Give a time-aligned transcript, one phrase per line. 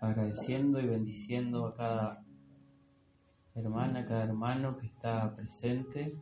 [0.00, 2.24] agradeciendo, y bendiciendo a cada
[3.54, 6.16] hermana, a cada hermano que está presente,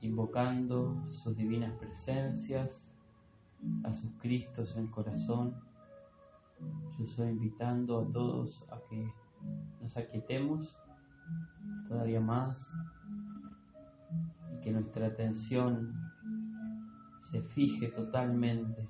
[0.00, 2.94] invocando sus divinas presencias,
[3.84, 5.54] a sus Cristos en el corazón.
[6.98, 9.12] Yo estoy invitando a todos a que
[9.80, 10.76] nos aquietemos
[11.88, 12.70] todavía más
[14.52, 16.05] y que nuestra atención
[17.30, 18.88] se fije totalmente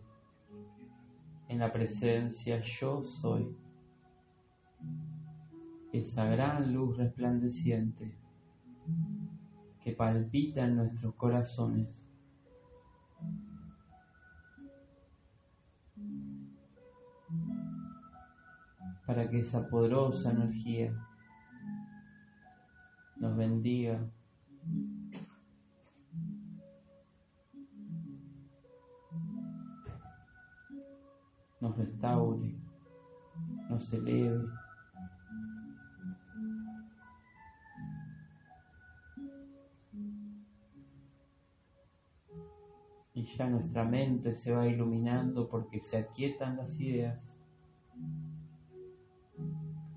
[1.49, 3.57] en la presencia yo soy,
[5.93, 8.15] esa gran luz resplandeciente
[9.83, 12.03] que palpita en nuestros corazones.
[19.07, 20.93] para que esa poderosa energía
[23.19, 24.05] nos bendiga
[31.77, 32.55] restaure,
[33.69, 34.45] nos eleve.
[43.15, 47.19] Y ya nuestra mente se va iluminando porque se aquietan las ideas.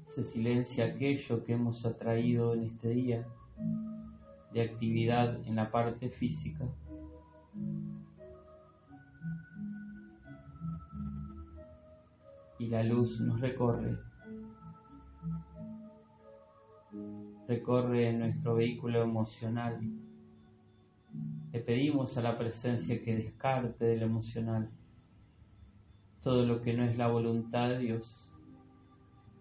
[0.08, 3.28] Se silencia aquello que hemos atraído en este día
[4.54, 6.66] de actividad en la parte física.
[12.60, 13.98] Y la luz nos recorre.
[17.48, 19.80] Recorre nuestro vehículo emocional.
[21.52, 24.70] Le pedimos a la presencia que descarte del emocional
[26.22, 28.26] todo lo que no es la voluntad de Dios,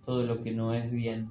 [0.04, 1.30] todo lo que no es bien.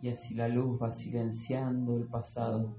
[0.00, 2.76] Y así la luz va silenciando el pasado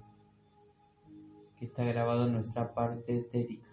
[1.57, 3.68] que está grabado en nuestra parte etérica.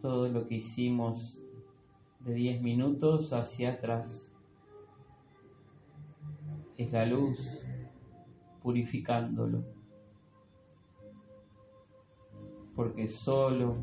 [0.00, 1.42] Todo lo que hicimos
[2.20, 4.32] de 10 minutos hacia atrás
[6.76, 7.64] es la luz
[8.62, 9.64] purificándolo.
[12.76, 13.78] Porque solo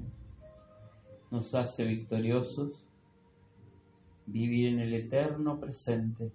[1.30, 2.86] nos hace victoriosos
[4.26, 6.32] vivir en el eterno presente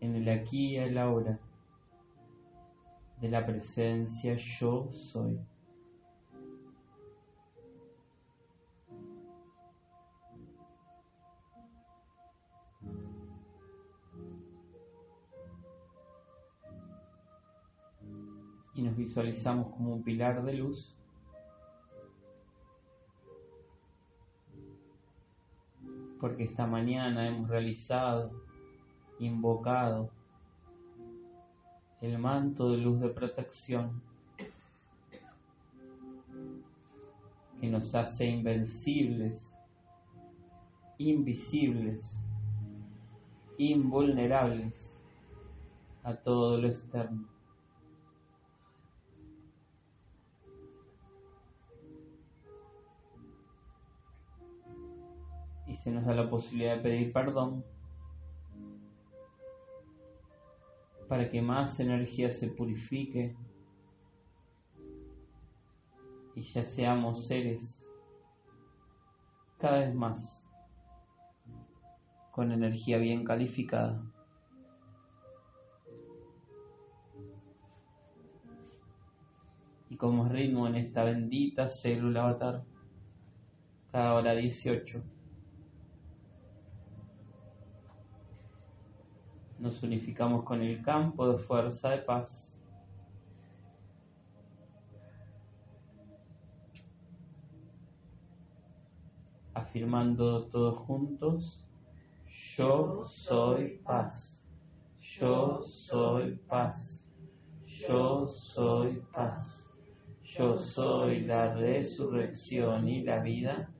[0.00, 1.38] en el aquí y el ahora
[3.20, 5.38] de la presencia yo soy.
[18.74, 20.94] Y nos visualizamos como un pilar de luz
[26.20, 28.47] porque esta mañana hemos realizado
[29.20, 30.10] invocado
[32.00, 34.00] el manto de luz de protección
[37.60, 39.52] que nos hace invencibles,
[40.98, 42.16] invisibles,
[43.56, 45.00] invulnerables
[46.04, 47.26] a todo lo externo.
[55.66, 57.64] Y se nos da la posibilidad de pedir perdón
[61.08, 63.34] para que más energía se purifique
[66.34, 67.82] y ya seamos seres
[69.58, 70.44] cada vez más
[72.30, 74.00] con energía bien calificada.
[79.90, 82.62] Y como ritmo en esta bendita célula avatar,
[83.90, 85.02] cada hora 18.
[89.68, 92.58] Nos unificamos con el campo de fuerza de paz.
[99.52, 101.68] Afirmando todos juntos,
[102.56, 104.48] yo soy paz,
[105.02, 107.12] yo soy paz,
[107.66, 109.76] yo soy paz,
[110.22, 113.70] yo soy la resurrección y la vida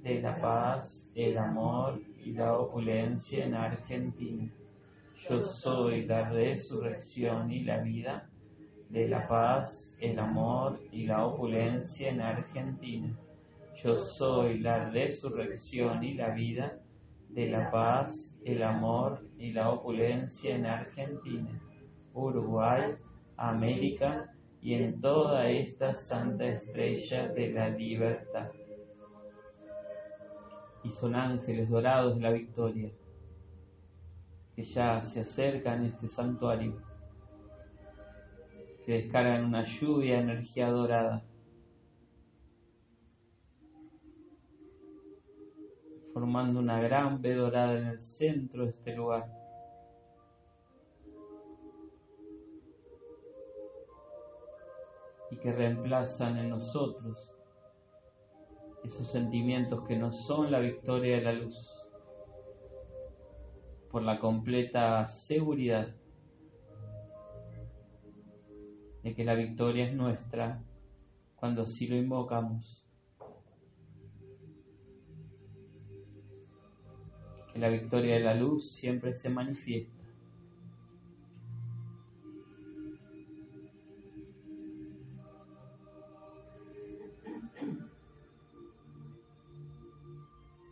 [0.00, 4.50] de la paz, el amor y la opulencia en Argentina.
[5.28, 8.28] Yo soy la resurrección y la vida
[8.90, 13.18] de la paz, el amor y la opulencia en Argentina.
[13.82, 16.78] Yo soy la resurrección y la vida
[17.30, 21.58] de la paz, el amor y la opulencia en Argentina,
[22.12, 22.94] Uruguay,
[23.38, 24.30] América
[24.60, 28.50] y en toda esta santa estrella de la libertad.
[30.82, 32.92] y son ángeles dorados de la victoria
[34.54, 36.80] que ya se acercan a este santuario,
[38.86, 41.24] que descargan una lluvia de energía dorada.
[46.14, 49.28] formando una gran B dorada en el centro de este lugar.
[55.32, 57.32] Y que reemplazan en nosotros
[58.84, 61.83] esos sentimientos que no son la victoria de la luz
[63.94, 65.86] por la completa seguridad
[69.04, 70.60] de que la victoria es nuestra
[71.36, 72.84] cuando así lo invocamos.
[77.52, 80.02] Que la victoria de la luz siempre se manifiesta.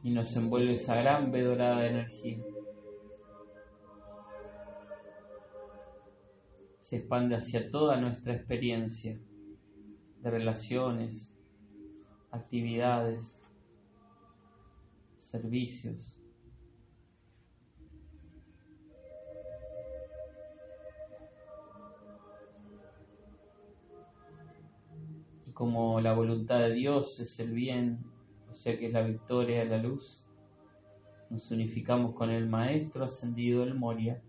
[0.02, 2.51] Y nos envuelve esa gran vedorada de energía.
[6.92, 9.18] Se expande hacia toda nuestra experiencia
[10.20, 11.32] de relaciones,
[12.30, 13.40] actividades,
[15.18, 16.18] servicios.
[25.46, 28.04] Y como la voluntad de Dios es el bien,
[28.50, 30.26] o sea que es la victoria la luz,
[31.30, 34.20] nos unificamos con el Maestro ascendido del Moria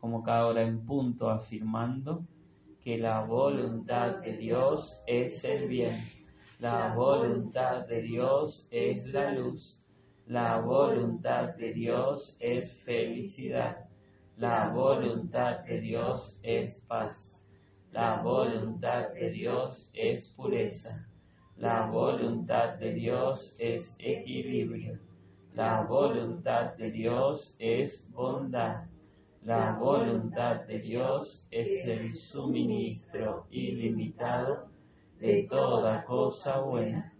[0.00, 2.24] como cada hora en punto, afirmando
[2.80, 5.96] que la voluntad de Dios es el bien,
[6.60, 9.86] la voluntad de Dios es la luz,
[10.26, 13.88] la voluntad de Dios es felicidad,
[14.36, 17.44] la voluntad de Dios es paz,
[17.92, 21.08] la voluntad de Dios es pureza,
[21.56, 24.98] la voluntad de Dios es equilibrio,
[25.54, 28.84] la voluntad de Dios es bondad.
[29.48, 34.68] La voluntad de Dios es el suministro ilimitado
[35.18, 37.14] de toda cosa buena,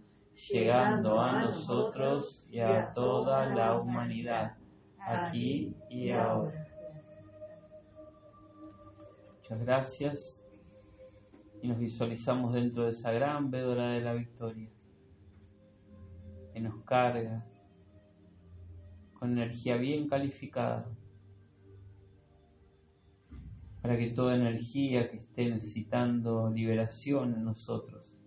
[0.51, 4.55] llegando a nosotros y a toda la humanidad,
[4.99, 6.67] aquí y ahora.
[9.33, 10.47] Muchas gracias.
[11.63, 14.69] Y nos visualizamos dentro de esa gran vedora de la victoria
[16.53, 17.43] que nos carga
[19.17, 20.85] con energía bien calificada
[23.81, 28.17] para que toda energía que esté necesitando liberación en nosotros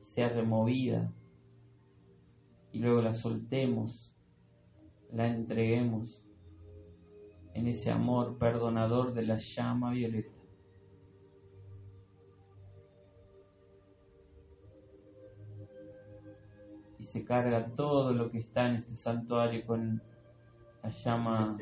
[0.00, 1.12] sea removida
[2.72, 4.14] y luego la soltemos,
[5.12, 6.24] la entreguemos
[7.54, 10.30] en ese amor perdonador de la llama violeta.
[17.00, 20.02] Y se carga todo lo que está en este santuario con
[20.82, 21.58] la llama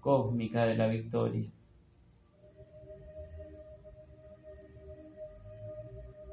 [0.00, 1.50] cósmica de la victoria.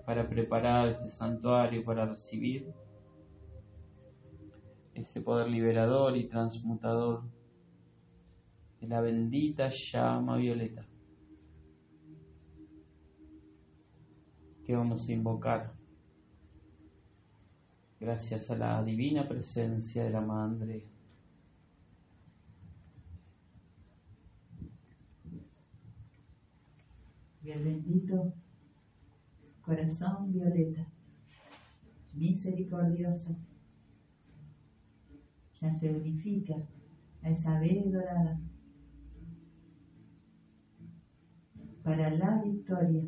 [0.07, 2.73] Para preparar este santuario para recibir
[4.93, 7.23] ese poder liberador y transmutador
[8.79, 10.85] de la bendita llama violeta
[14.65, 15.73] que vamos a invocar
[17.99, 20.87] gracias a la divina presencia de la Madre.
[27.43, 28.33] El bendito
[29.67, 30.87] corazón violeta,
[32.13, 33.35] misericordioso,
[35.59, 36.55] ya se unifica
[37.21, 38.39] a esa vez dorada
[41.83, 43.03] para la victoria,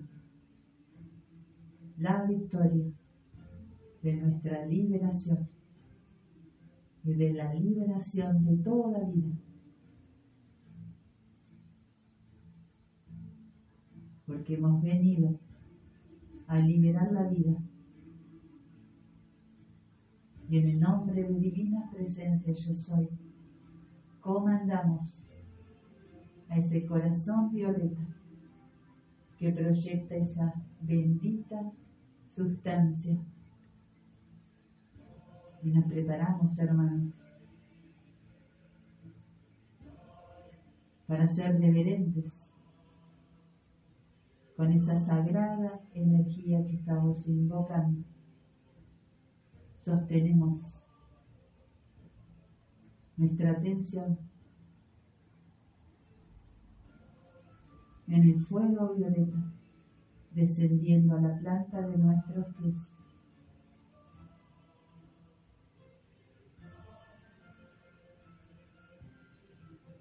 [1.98, 2.92] la victoria
[4.04, 5.48] de nuestra liberación
[7.06, 9.34] y de la liberación de toda vida.
[14.26, 15.40] Porque hemos venido
[16.50, 17.56] a liberar la vida.
[20.50, 23.08] Y en el nombre de divina presencia yo soy,
[24.20, 25.24] comandamos
[26.50, 28.02] a ese corazón violeta
[29.38, 31.72] que proyecta esa bendita
[32.32, 33.16] sustancia.
[35.62, 37.14] Y nos preparamos, hermanos,
[41.06, 42.49] para ser reverentes
[44.60, 48.04] con esa sagrada energía que estamos invocando.
[49.86, 50.60] Sostenemos
[53.16, 54.20] nuestra atención
[58.10, 59.50] en el fuego violeta,
[60.34, 62.76] descendiendo a la planta de nuestros pies.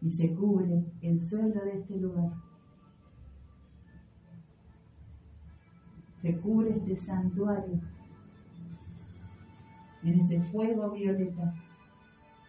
[0.00, 2.47] Y se cubre el suelo de este lugar.
[6.22, 7.80] Se cubre este santuario
[10.02, 11.54] en ese fuego violeta,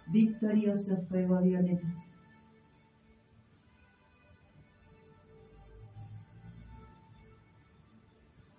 [0.07, 1.87] victorioso fuego violeta.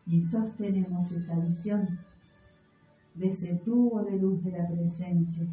[0.07, 1.99] Y sostenemos esa visión
[3.14, 5.47] de ese tubo de luz de la presencia,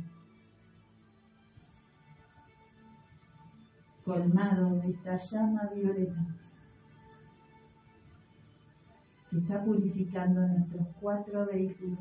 [4.05, 6.25] colmado de esta llama violeta
[9.29, 11.99] que está purificando nuestros cuatro vehículos.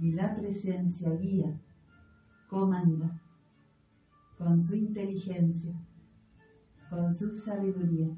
[0.00, 1.58] Y la presencia guía,
[2.48, 3.20] comanda
[4.38, 5.74] con su inteligencia,
[6.90, 8.14] con su sabiduría.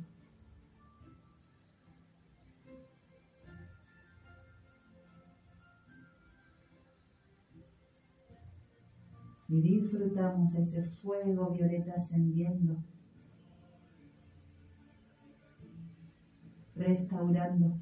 [9.48, 12.76] Y disfrutamos ese fuego violeta ascendiendo,
[16.74, 17.76] restaurando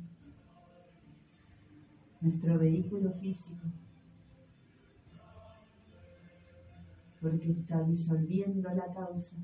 [2.20, 3.66] nuestro vehículo físico,
[7.20, 9.36] porque está disolviendo la causa,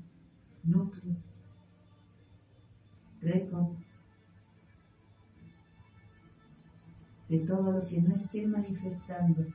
[0.63, 1.15] núcleo,
[3.21, 3.77] récord
[7.29, 9.45] de todo lo que no esté manifestando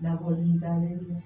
[0.00, 1.24] la voluntad de Dios.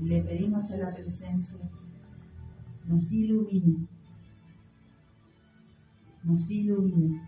[0.00, 1.58] Le pedimos a la presencia,
[2.86, 3.86] nos ilumine,
[6.24, 7.26] nos ilumine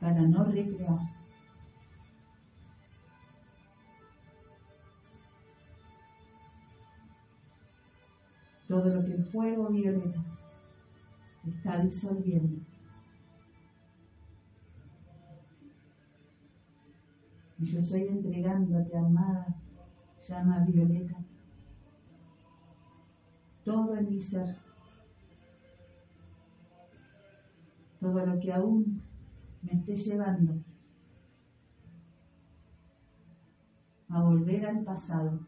[0.00, 1.17] para no recrear
[8.68, 10.22] todo lo que el fuego violeta
[11.46, 12.60] está disolviendo.
[17.58, 19.58] Y yo estoy entregándote, amada
[20.28, 21.16] llama violeta,
[23.64, 24.56] todo en mi ser,
[27.98, 29.02] todo lo que aún
[29.62, 30.62] me esté llevando
[34.10, 35.40] a volver al pasado.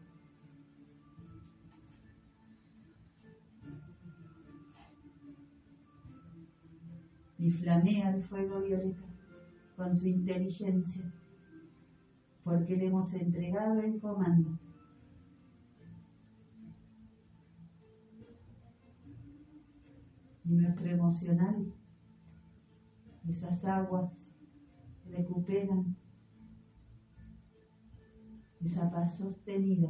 [7.41, 9.01] Y flamea el fuego violeta
[9.75, 11.11] con su inteligencia,
[12.43, 14.59] porque le hemos entregado el comando.
[20.45, 21.73] Y nuestro emocional,
[23.27, 24.13] esas aguas
[25.09, 25.95] recuperan
[28.63, 29.89] esa paz sostenida.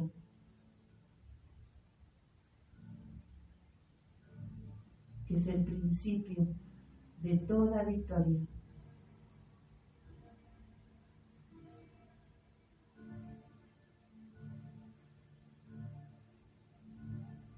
[5.26, 6.46] que es el principio
[7.22, 8.40] de toda victoria.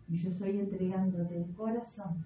[0.06, 2.24] Y yo estoy entregándote el corazón.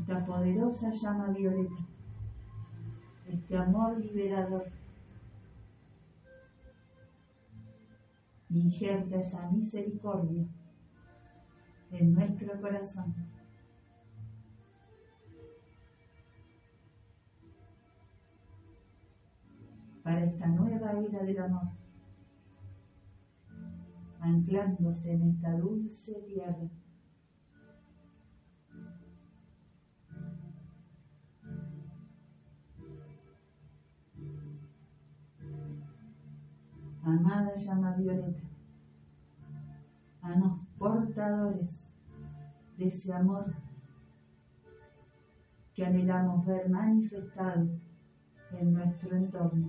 [0.00, 1.86] Esta poderosa llama violeta,
[3.26, 4.66] este amor liberador
[8.50, 10.46] injerta esa misericordia
[11.90, 13.14] en nuestro corazón.
[20.02, 21.68] Para esta nueva era del amor,
[24.20, 26.68] anclándose en esta dulce tierra.
[37.04, 38.40] Amada llama violeta,
[40.22, 41.70] a los portadores
[42.78, 43.54] de ese amor
[45.74, 47.68] que anhelamos ver manifestado
[48.52, 49.68] en nuestro entorno.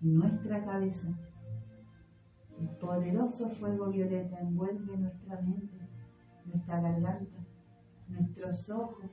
[0.00, 1.08] Nuestra cabeza,
[2.58, 5.78] el poderoso fuego violeta envuelve nuestra mente,
[6.44, 7.41] nuestra garganta,
[8.12, 9.10] nuestros ojos,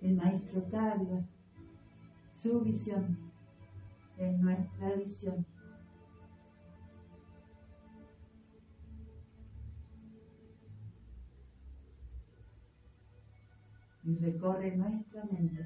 [0.00, 1.24] el maestro carga
[2.34, 3.18] su visión
[4.18, 5.46] en nuestra visión.
[14.04, 15.64] Y recorre nuestra mente,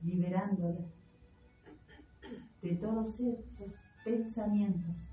[0.00, 0.80] liberándola
[2.60, 3.44] de todos esos
[4.04, 5.11] pensamientos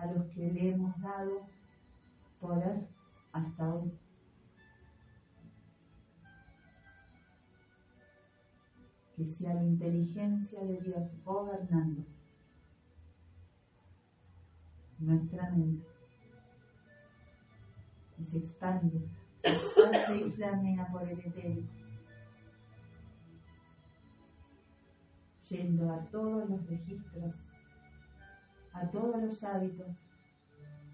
[0.00, 1.46] a los que le hemos dado
[2.40, 2.86] poder
[3.32, 3.92] hasta hoy.
[9.16, 12.04] Que sea la inteligencia de Dios gobernando
[14.98, 15.86] nuestra mente.
[18.18, 19.08] Y se expande,
[19.42, 21.68] se expande y flamea por el etérico.
[25.48, 27.34] Yendo a todos los registros,
[28.80, 29.96] a todos los hábitos,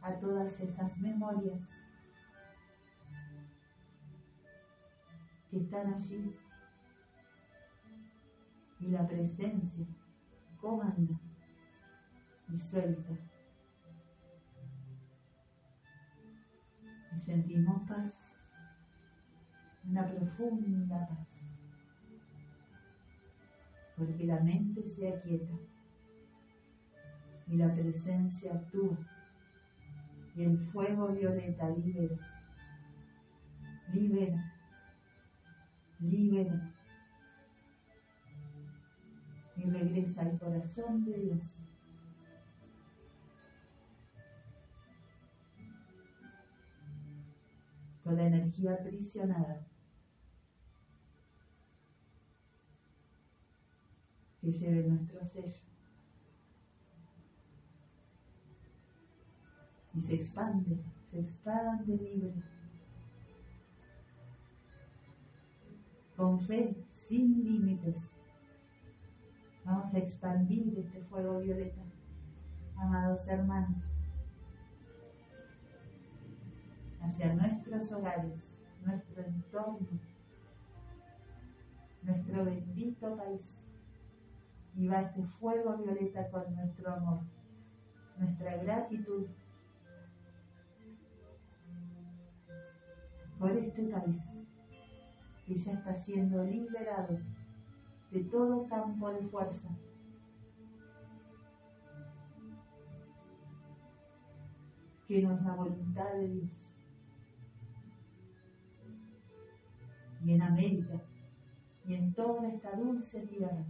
[0.01, 1.83] a todas esas memorias
[5.51, 6.35] que están allí.
[8.81, 9.87] Y la presencia
[10.61, 11.19] comanda
[12.53, 13.13] y suelta.
[17.15, 18.15] Y sentimos paz,
[19.85, 21.29] una profunda paz,
[23.97, 25.55] porque la mente se aquieta
[27.47, 28.99] y la presencia actúa
[30.37, 32.17] y el fuego violeta libera,
[33.93, 34.53] libera,
[36.01, 36.71] libera.
[39.57, 41.61] Y regresa al corazón de Dios.
[48.03, 49.67] toda energía aprisionada.
[54.43, 55.64] Que lleve nuestro sello
[59.95, 60.77] y se expande,
[61.11, 62.35] se expande libre.
[66.17, 67.97] Con fe, sin límites,
[69.65, 71.83] vamos a expandir este fuego violeta,
[72.77, 73.95] amados hermanos.
[77.05, 80.01] hacia nuestros hogares, nuestro entorno,
[82.03, 83.61] nuestro bendito país.
[84.77, 87.21] Y va este fuego violeta con nuestro amor,
[88.19, 89.27] nuestra gratitud
[93.39, 94.21] por este país
[95.47, 97.19] que ya está siendo liberado
[98.11, 99.69] de todo campo de fuerza.
[105.07, 106.65] que no es la voluntad de Dios.
[110.25, 111.01] y en América
[111.87, 113.63] y en toda esta dulce tierra,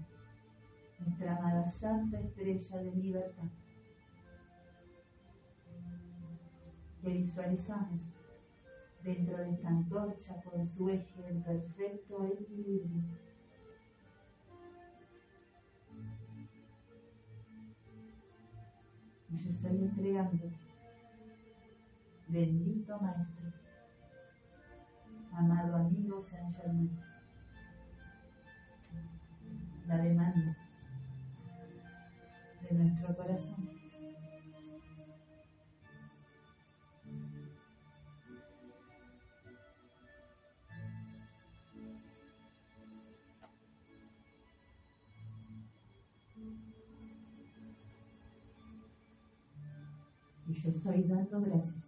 [1.00, 3.48] nuestra amada santa estrella de libertad,
[7.03, 8.13] que visualizamos
[9.05, 13.03] dentro de esta antorcha con su eje en perfecto equilibrio.
[19.29, 20.51] Y yo estoy entregando,
[22.29, 23.53] bendito Maestro,
[25.33, 26.90] amado amigo San Germán.
[29.87, 30.57] La demanda
[32.62, 33.84] de nuestro corazón.
[50.64, 51.85] Yo estoy dando gracias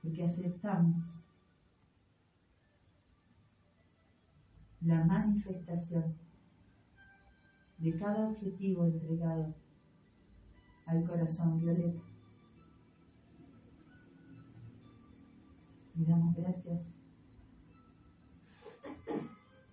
[0.00, 1.04] porque aceptamos
[4.82, 6.14] la manifestación
[7.78, 9.52] de cada objetivo entregado
[10.86, 12.02] al corazón violeta.
[15.96, 16.82] Y damos gracias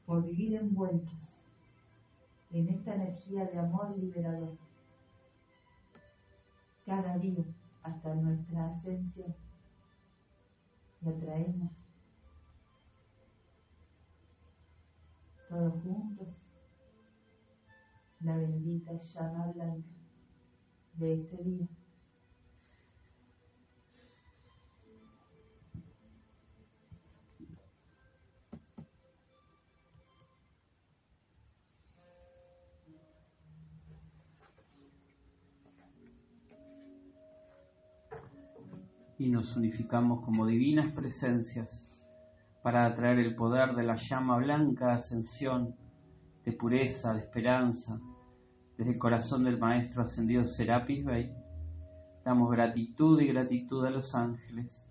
[0.08, 1.38] por vivir envueltos
[2.50, 4.67] en esta energía de amor liberador
[6.88, 7.44] cada día
[7.84, 9.36] hasta nuestra ascensión.
[11.02, 11.72] Y atraemos
[15.50, 16.28] todos juntos.
[18.22, 19.88] La bendita llama blanca
[20.94, 21.68] de este día.
[39.18, 42.10] Y nos unificamos como divinas presencias
[42.62, 45.76] para atraer el poder de la llama blanca de ascensión,
[46.46, 48.00] de pureza, de esperanza,
[48.78, 51.34] desde el corazón del Maestro ascendido Serapis Bey.
[52.24, 54.88] Damos gratitud y gratitud a los ángeles,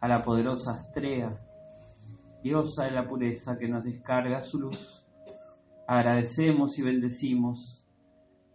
[0.00, 1.40] a la poderosa Astrea,
[2.42, 5.04] diosa de la pureza que nos descarga su luz.
[5.88, 7.84] Agradecemos y bendecimos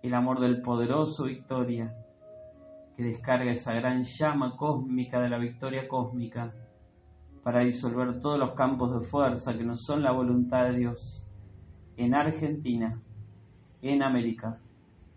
[0.01, 1.93] el amor del poderoso Victoria
[2.95, 6.53] que descarga esa gran llama cósmica de la victoria cósmica
[7.43, 11.27] para disolver todos los campos de fuerza que no son la voluntad de Dios
[11.97, 12.99] en Argentina,
[13.81, 14.59] en América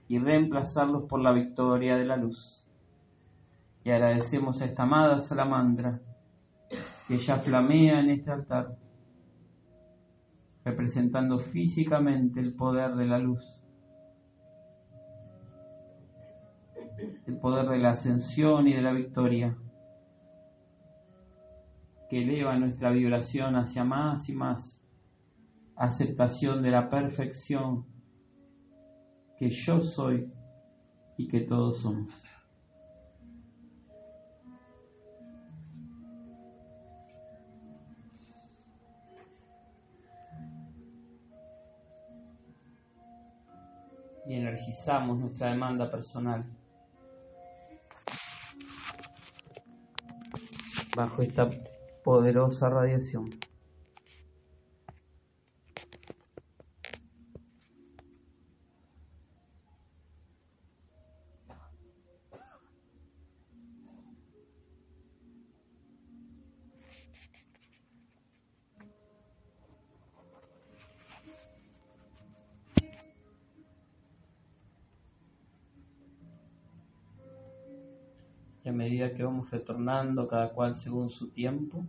[0.09, 2.67] y reemplazarlos por la victoria de la luz.
[3.85, 6.01] Y agradecemos a esta amada salamandra
[7.07, 8.77] que ya flamea en este altar,
[10.65, 13.58] representando físicamente el poder de la luz,
[16.99, 19.57] el poder de la ascensión y de la victoria,
[22.09, 24.83] que eleva nuestra vibración hacia más y más
[25.77, 27.87] aceptación de la perfección
[29.37, 30.33] que yo soy
[31.17, 32.11] y que todos somos.
[44.27, 46.58] Y energizamos nuestra demanda personal
[50.99, 51.49] bajo esta
[52.03, 53.31] poderosa radiación.
[79.51, 81.87] Retornando cada cual según su tiempo,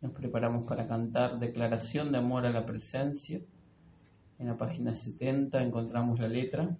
[0.00, 3.40] nos preparamos para cantar Declaración de Amor a la Presencia.
[4.38, 6.76] En la página 70 encontramos la letra.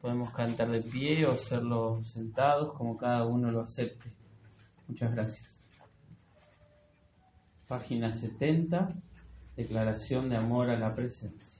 [0.00, 4.10] Podemos cantar de pie o hacerlo sentados, como cada uno lo acepte.
[4.88, 5.68] Muchas gracias.
[7.68, 8.94] Página 70
[9.56, 11.59] declaración de amor a la presencia.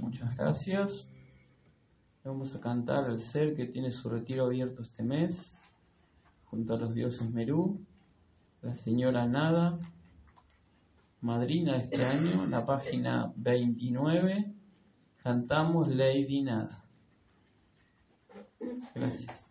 [0.00, 1.12] Muchas gracias.
[2.24, 5.58] Vamos a cantar al ser que tiene su retiro abierto este mes,
[6.44, 7.80] junto a los dioses Merú,
[8.60, 9.78] la señora Nada,
[11.20, 14.52] madrina de este año, la página 29,
[15.22, 16.84] cantamos Lady Nada.
[18.94, 19.47] Gracias.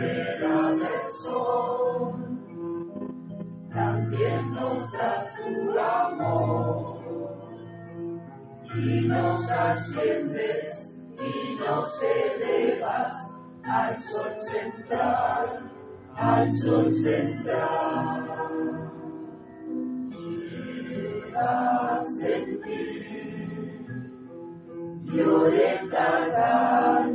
[0.00, 2.14] espera del sol,
[3.72, 7.00] también nos das tu amor
[8.74, 13.12] y nos asciendes y nos elevas
[13.64, 15.70] al sol central,
[16.16, 18.26] al sol central.
[22.22, 22.80] En ti,
[25.04, 27.06] y cada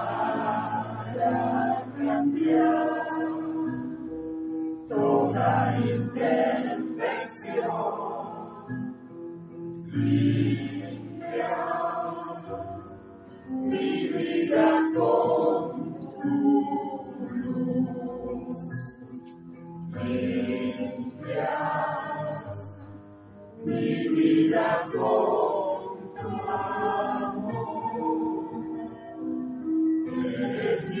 [0.00, 2.88] para cambiar
[4.88, 6.80] toda imperfección.
[13.50, 15.70] Mi vida con
[16.22, 16.34] tu
[17.42, 18.60] luz.
[23.64, 25.80] Mi vida con
[26.20, 27.49] tu amor.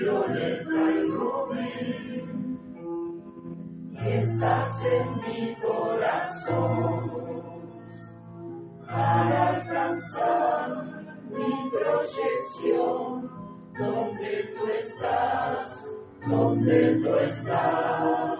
[0.00, 0.66] millones
[3.92, 7.10] y estás en mi corazón
[8.86, 10.68] para alcanzar
[11.30, 13.30] mi proyección
[13.78, 15.86] donde tú estás,
[16.26, 18.38] donde tú estás.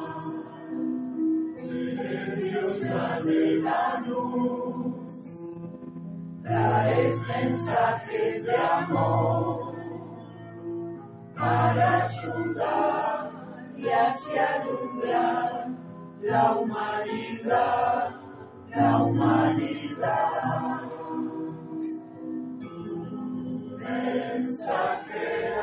[1.59, 4.95] Eres diosa de la luz,
[6.43, 9.70] traes mensajes de amor
[11.41, 13.31] para ayudar
[13.77, 15.69] y así alumbrar
[16.21, 18.11] la humanidad,
[18.69, 20.83] la humanidad.
[22.61, 25.63] Tu mensajera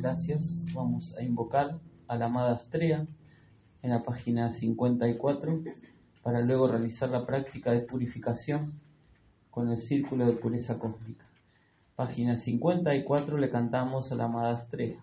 [0.00, 0.66] Gracias.
[0.74, 3.06] Vamos a invocar a la amada Astrea
[3.82, 5.62] en la página 54
[6.22, 8.78] para luego realizar la práctica de purificación
[9.50, 11.24] con el círculo de pureza cósmica.
[11.94, 15.02] Página 54 le cantamos a la amada Astrea.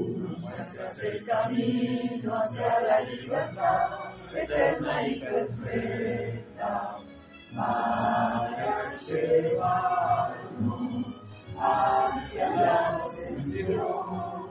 [0.57, 3.89] muestras el camino hacia la libertad
[4.33, 6.97] eterna y perfecta.
[7.55, 10.11] Para llevarnos
[11.57, 14.41] hacia la ascensión.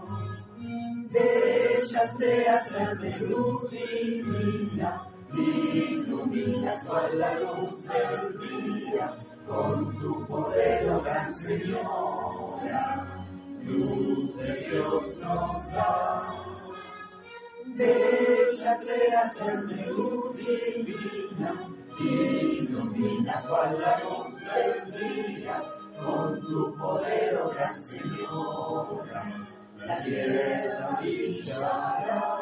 [1.10, 11.00] De hacer de luz divina, iluminas con la luz del día, con tu poder, oh
[11.00, 13.19] gran Señora,
[13.64, 16.34] luz de Dios nos da.
[17.66, 21.68] Bellas de hacer de luz divina,
[21.98, 25.62] iluminas con la luz del día,
[26.02, 29.48] con tu poder, oh gran Señora
[29.86, 32.39] la tierra brillará.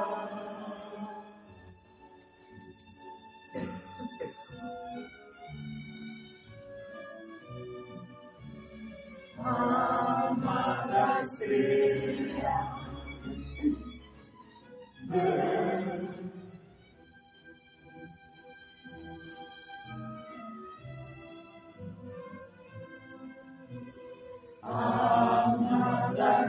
[9.44, 12.58] Amada estrella,
[15.08, 16.08] ven.
[24.62, 26.44] Amada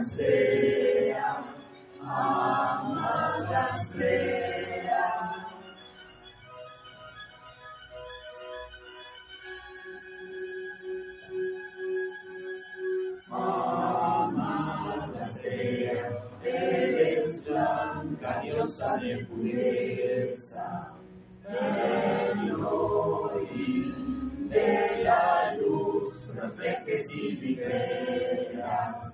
[18.69, 20.93] diosa de pureza,
[22.67, 23.95] hoy
[24.47, 29.11] de la luz, proteges y liberas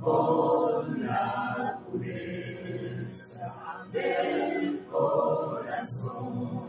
[0.00, 6.64] con la pureza del corazón.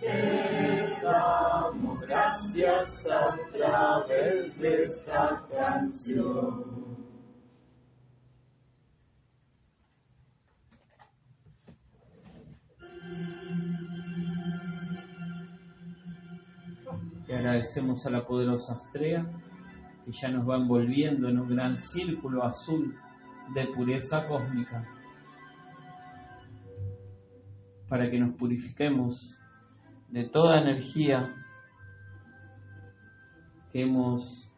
[0.00, 6.61] Te damos gracias a través de esta canción.
[17.52, 19.30] Agradecemos a la poderosa Astrea
[20.06, 22.96] que ya nos va envolviendo en un gran círculo azul
[23.54, 24.88] de pureza cósmica
[27.90, 29.36] para que nos purifiquemos
[30.08, 31.34] de toda energía
[33.70, 34.50] que hemos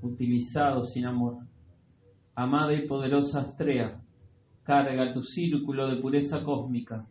[0.00, 1.46] utilizado sin amor.
[2.34, 4.00] Amada y poderosa Astrea,
[4.62, 7.06] carga tu círculo de pureza cósmica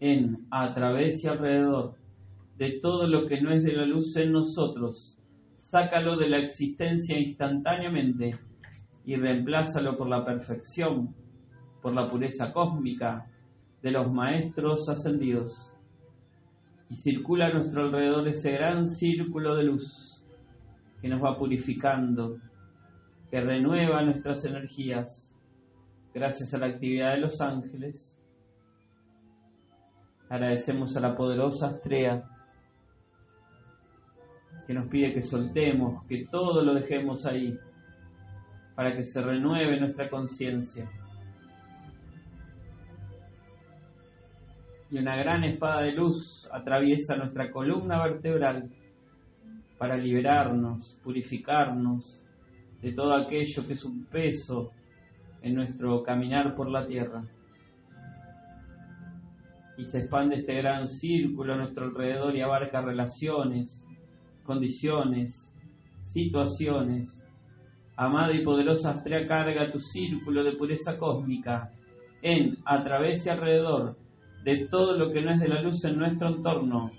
[0.00, 1.95] en, a través y alrededor
[2.58, 5.18] de todo lo que no es de la luz en nosotros,
[5.56, 8.38] sácalo de la existencia instantáneamente
[9.04, 11.14] y reemplázalo por la perfección,
[11.82, 13.30] por la pureza cósmica
[13.82, 15.72] de los maestros ascendidos.
[16.88, 20.24] Y circula a nuestro alrededor ese gran círculo de luz
[21.02, 22.38] que nos va purificando,
[23.30, 25.36] que renueva nuestras energías
[26.14, 28.18] gracias a la actividad de los ángeles.
[30.30, 32.35] Agradecemos a la poderosa Astrea
[34.66, 37.58] que nos pide que soltemos, que todo lo dejemos ahí,
[38.74, 40.90] para que se renueve nuestra conciencia.
[44.90, 48.70] Y una gran espada de luz atraviesa nuestra columna vertebral
[49.78, 52.24] para liberarnos, purificarnos
[52.82, 54.72] de todo aquello que es un peso
[55.42, 57.24] en nuestro caminar por la tierra.
[59.78, 63.85] Y se expande este gran círculo a nuestro alrededor y abarca relaciones,
[64.46, 65.52] condiciones,
[66.02, 67.22] situaciones.
[67.96, 71.72] Amada y poderosa Astrea, carga tu círculo de pureza cósmica
[72.22, 73.96] en, a través y alrededor
[74.44, 76.90] de todo lo que no es de la luz en nuestro entorno.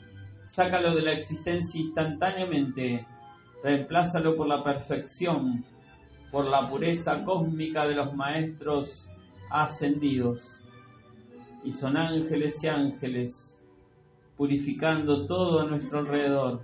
[0.45, 3.06] Sácalo de la existencia instantáneamente.
[3.64, 5.64] Reemplázalo por la perfección,
[6.32, 9.10] por la pureza cósmica de los maestros
[9.50, 10.60] ascendidos.
[11.64, 13.58] Y son ángeles y ángeles
[14.38, 16.62] purificando todo a nuestro alrededor.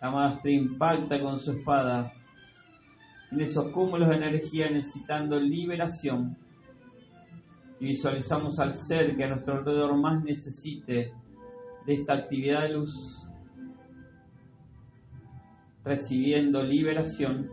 [0.00, 2.12] La maestra impacta con su espada
[3.30, 6.36] en esos cúmulos de energía necesitando liberación.
[7.80, 11.12] Y visualizamos al ser que a nuestro alrededor más necesite
[11.86, 13.28] de esta actividad de luz
[15.84, 17.50] recibiendo liberación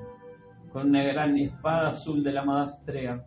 [0.72, 3.26] con una gran espada azul de la amada Astrea.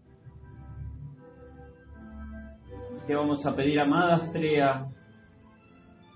[3.07, 4.87] Te vamos a pedir, amada Astrea,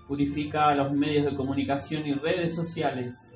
[0.07, 3.33] purifica los medios de comunicación y redes sociales,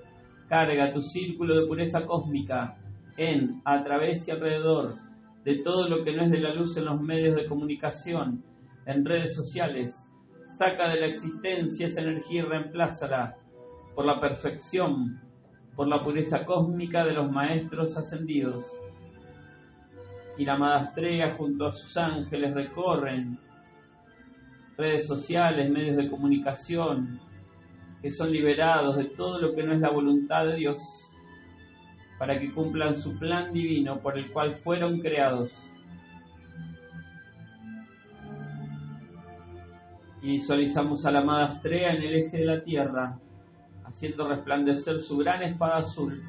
[0.48, 2.78] carga tu círculo de pureza cósmica
[3.18, 4.96] en, a través y alrededor
[5.44, 8.44] de todo lo que no es de la luz en los medios de comunicación,
[8.86, 10.10] en redes sociales,
[10.46, 13.38] saca de la existencia esa energía y reemplázala
[13.96, 15.22] por la perfección
[15.78, 18.66] por la pureza cósmica de los maestros ascendidos.
[20.40, 23.38] Y la junto a sus ángeles recorren
[24.78, 27.20] redes sociales, medios de comunicación,
[28.02, 30.80] que son liberados de todo lo que no es la voluntad de Dios,
[32.20, 35.52] para que cumplan su plan divino por el cual fueron creados.
[40.22, 43.20] Y visualizamos a la amada estrella en el eje de la Tierra,
[43.84, 46.24] haciendo resplandecer su gran espada azul.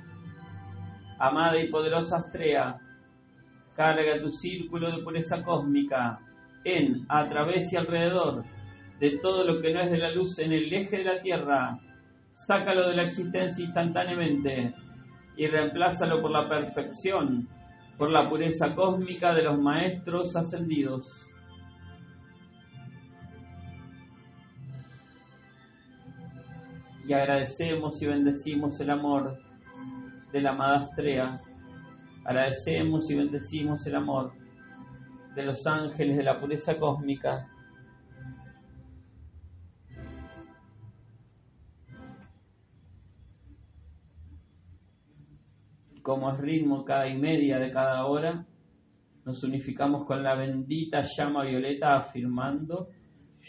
[1.18, 2.80] Amada y poderosa Astrea,
[3.76, 6.20] carga tu círculo de pureza cósmica
[6.64, 8.44] en, a través y alrededor
[9.00, 11.78] de todo lo que no es de la luz en el eje de la Tierra.
[12.34, 14.74] Sácalo de la existencia instantáneamente
[15.36, 17.48] y reemplázalo por la perfección,
[17.96, 21.28] por la pureza cósmica de los maestros ascendidos.
[27.09, 29.38] y agradecemos y bendecimos el amor
[30.30, 31.40] de la amada Astrea.
[32.22, 34.34] Agradecemos y bendecimos el amor
[35.34, 37.48] de los ángeles de la pureza cósmica.
[46.02, 48.46] Como es ritmo cada y media de cada hora,
[49.24, 52.88] nos unificamos con la bendita llama violeta afirmando,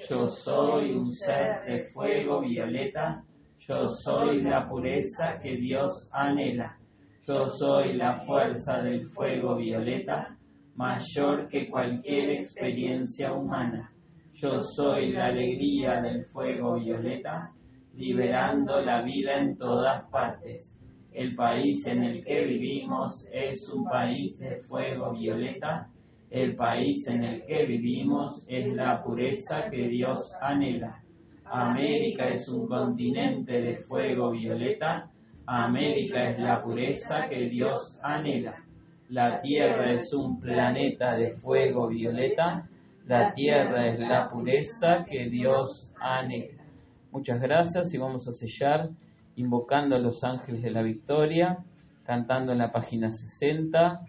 [0.09, 3.23] yo soy un ser de fuego violeta
[3.69, 6.79] yo soy la pureza que Dios anhela.
[7.27, 10.38] Yo soy la fuerza del fuego violeta,
[10.79, 13.91] mayor que cualquier experiencia humana.
[14.33, 17.51] Yo soy la alegría del fuego violeta,
[17.95, 20.77] liberando la vida en todas partes.
[21.11, 25.89] El país en el que vivimos es un país de fuego violeta.
[26.29, 31.03] El país en el que vivimos es la pureza que Dios anhela.
[31.43, 35.11] América es un continente de fuego violeta.
[35.45, 38.63] América es la pureza que Dios anhela.
[39.09, 42.69] La Tierra es un planeta de fuego violeta.
[43.07, 46.63] La Tierra es la pureza que Dios anhela.
[47.11, 48.91] Muchas gracias y vamos a sellar
[49.35, 51.57] invocando a los ángeles de la victoria,
[52.05, 54.05] cantando en la página 60,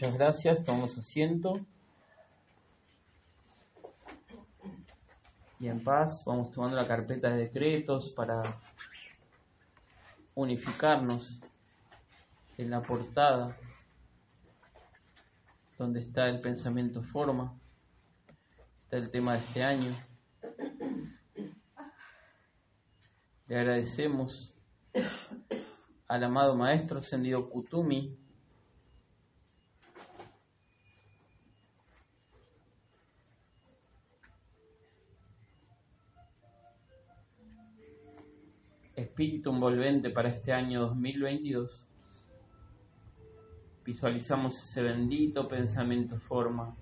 [0.00, 1.66] Muchas gracias, tomamos asiento.
[5.58, 8.60] Y en paz vamos tomando la carpeta de decretos para
[10.36, 11.40] unificarnos
[12.58, 13.56] en la portada
[15.76, 17.58] donde está el pensamiento forma,
[18.84, 19.92] está el tema de este año.
[23.48, 24.54] Le agradecemos
[26.06, 28.27] al amado Maestro Ascendido Kutumi
[39.18, 41.88] espíritu envolvente para este año 2022.
[43.84, 46.76] Visualizamos ese bendito pensamiento forma.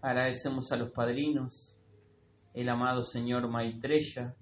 [0.00, 1.76] Agradecemos a los padrinos,
[2.54, 4.32] el amado Señor Maitreya,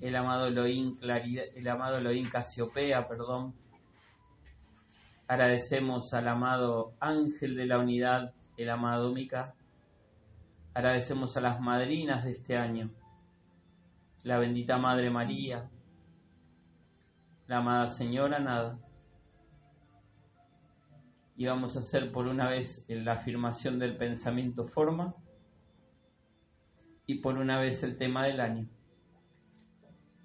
[0.00, 3.54] el amado Elohim, Claridad, el amado Elohim Casiopea, perdón.
[5.28, 9.54] Agradecemos al amado Ángel de la Unidad, el amado Mica.
[10.74, 12.90] Agradecemos a las madrinas de este año,
[14.24, 15.70] la bendita Madre María,
[17.46, 18.80] la amada Señora Nada.
[21.36, 25.14] Y vamos a hacer por una vez la afirmación del pensamiento forma
[27.06, 28.66] y por una vez el tema del año.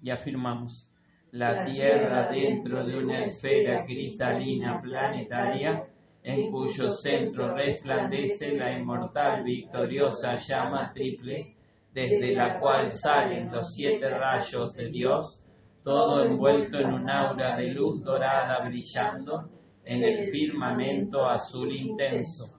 [0.02, 0.90] Y afirmamos,
[1.32, 5.86] la Tierra dentro de una esfera cristalina planetaria
[6.22, 11.59] en cuyo centro resplandece la inmortal victoriosa llama triple
[11.92, 15.40] desde la cual salen los siete rayos de Dios,
[15.82, 19.50] todo envuelto en un aura de luz dorada brillando
[19.84, 22.56] en el firmamento azul intenso.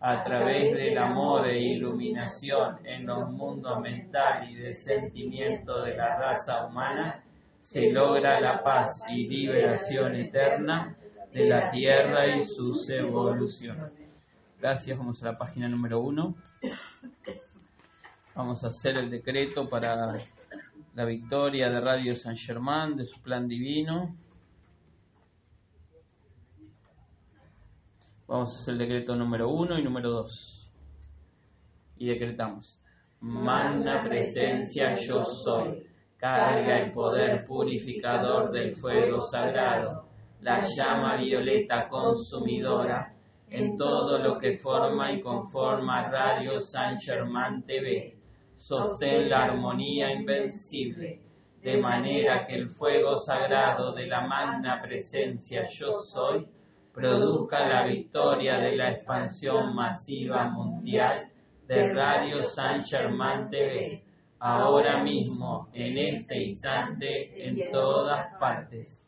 [0.00, 6.18] A través del amor e iluminación en los mundos mental y de sentimiento de la
[6.18, 7.24] raza humana,
[7.60, 10.96] se logra la paz y liberación eterna
[11.32, 13.90] de la Tierra y sus evoluciones.
[14.60, 16.36] Gracias, vamos a la página número uno.
[18.36, 20.18] Vamos a hacer el decreto para
[20.94, 24.14] la victoria de Radio San Germán, de su plan divino.
[28.26, 30.70] Vamos a hacer el decreto número uno y número dos.
[31.96, 32.78] Y decretamos.
[33.20, 35.86] Magna presencia yo soy.
[36.18, 40.10] Carga el poder purificador del fuego sagrado,
[40.42, 43.14] la llama violeta consumidora
[43.48, 48.15] en todo lo que forma y conforma Radio San Germán TV.
[48.56, 51.20] Sostén la armonía invencible,
[51.62, 56.48] de manera que el fuego sagrado de la magna presencia yo soy
[56.92, 61.30] produzca la victoria de la expansión masiva mundial
[61.66, 64.02] de Radio San Germán TV,
[64.38, 69.04] ahora mismo, en este instante, en todas partes.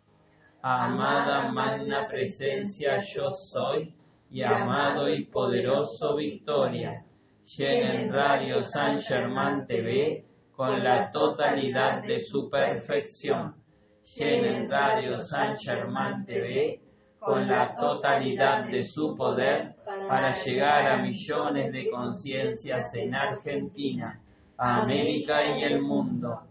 [0.60, 3.94] Amada magna presencia yo soy,
[4.30, 7.04] y amado y poderoso Victoria,
[7.56, 10.22] llenen Radio San Germán TV
[10.52, 13.54] con la totalidad de su perfección.
[14.16, 16.80] Llenen Radio San Germán TV
[17.18, 19.76] con la totalidad de su poder
[20.08, 24.20] para llegar a millones de conciencias en Argentina,
[24.58, 26.42] América y el mundo.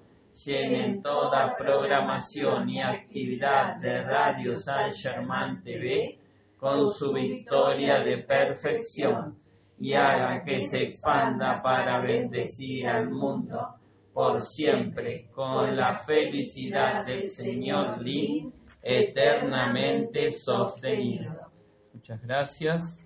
[0.45, 6.17] Llenen toda programación y actividad de Radio San Germán TV
[6.57, 9.46] con su victoria de perfección
[9.79, 13.75] y hagan que se expanda para bendecir al mundo
[14.13, 21.51] por siempre con la felicidad del Señor Lin eternamente sostenido.
[21.93, 22.99] Muchas gracias.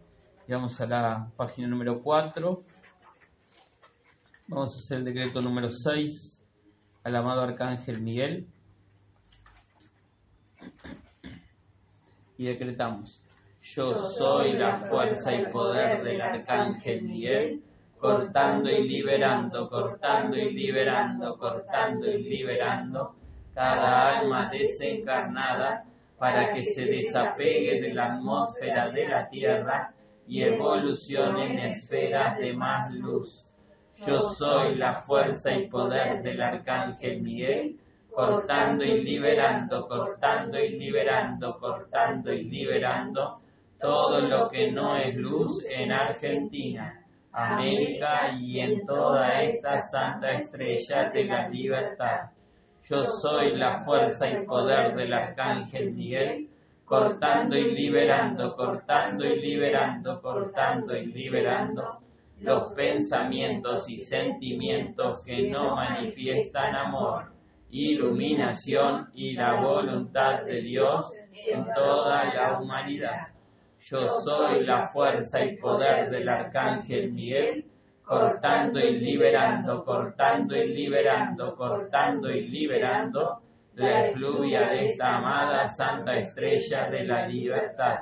[0.48, 2.64] Y vamos a la página número 4.
[4.48, 6.44] Vamos a hacer el decreto número 6
[7.04, 8.48] al amado Arcángel Miguel.
[12.38, 13.22] Y decretamos,
[13.62, 17.62] yo soy la fuerza y poder del Arcángel Miguel,
[18.00, 23.16] cortando y liberando, cortando y liberando, cortando y liberando
[23.54, 25.86] cada alma desencarnada
[26.18, 29.94] para que se desapegue de la atmósfera de la Tierra
[30.28, 33.46] y evolucione en esferas de más luz.
[34.08, 37.80] Yo soy la fuerza y poder del Arcángel Miguel,
[38.12, 43.41] cortando y liberando, cortando y liberando, cortando y liberando
[43.82, 51.10] todo lo que no es luz en Argentina, América y en toda esta santa estrella
[51.10, 52.30] de la libertad.
[52.88, 56.50] Yo soy la fuerza y poder del arcángel Miguel,
[56.86, 62.02] cortando y liberando, cortando y liberando, cortando y liberando
[62.42, 67.32] los pensamientos y sentimientos que no manifiestan amor,
[67.70, 73.31] iluminación y la voluntad de Dios en toda la humanidad.
[73.84, 77.66] Yo soy la fuerza y poder del arcángel Miguel,
[78.04, 83.42] cortando y liberando, cortando y liberando, cortando y liberando
[83.74, 88.02] la efluvia de esta amada santa estrella de la libertad.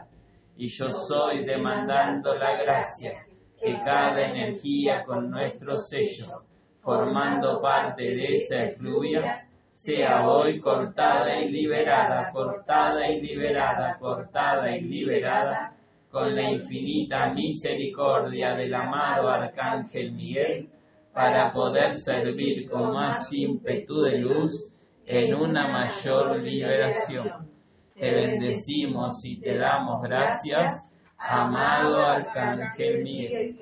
[0.58, 3.26] Y yo soy demandando la gracia
[3.58, 6.44] que cada energía con nuestro sello,
[6.82, 9.49] formando parte de esa efluvia,
[9.80, 15.74] sea hoy cortada y liberada, cortada y liberada, cortada y liberada,
[16.12, 20.70] con la infinita misericordia del amado Arcángel Miguel,
[21.14, 24.70] para poder servir con más ímpetu de luz
[25.06, 27.50] en una mayor liberación.
[27.96, 33.58] Te bendecimos y te damos gracias amado Arcángel Miguel.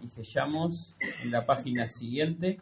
[0.00, 0.94] Y sellamos
[1.24, 2.60] en la página siguiente,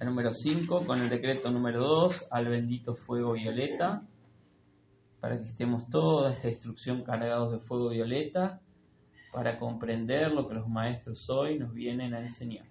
[0.00, 4.02] el número 5, con el decreto número 2, al bendito fuego violeta,
[5.20, 8.60] para que estemos toda esta instrucción cargados de fuego violeta,
[9.32, 12.66] para comprender lo que los maestros hoy nos vienen a enseñar.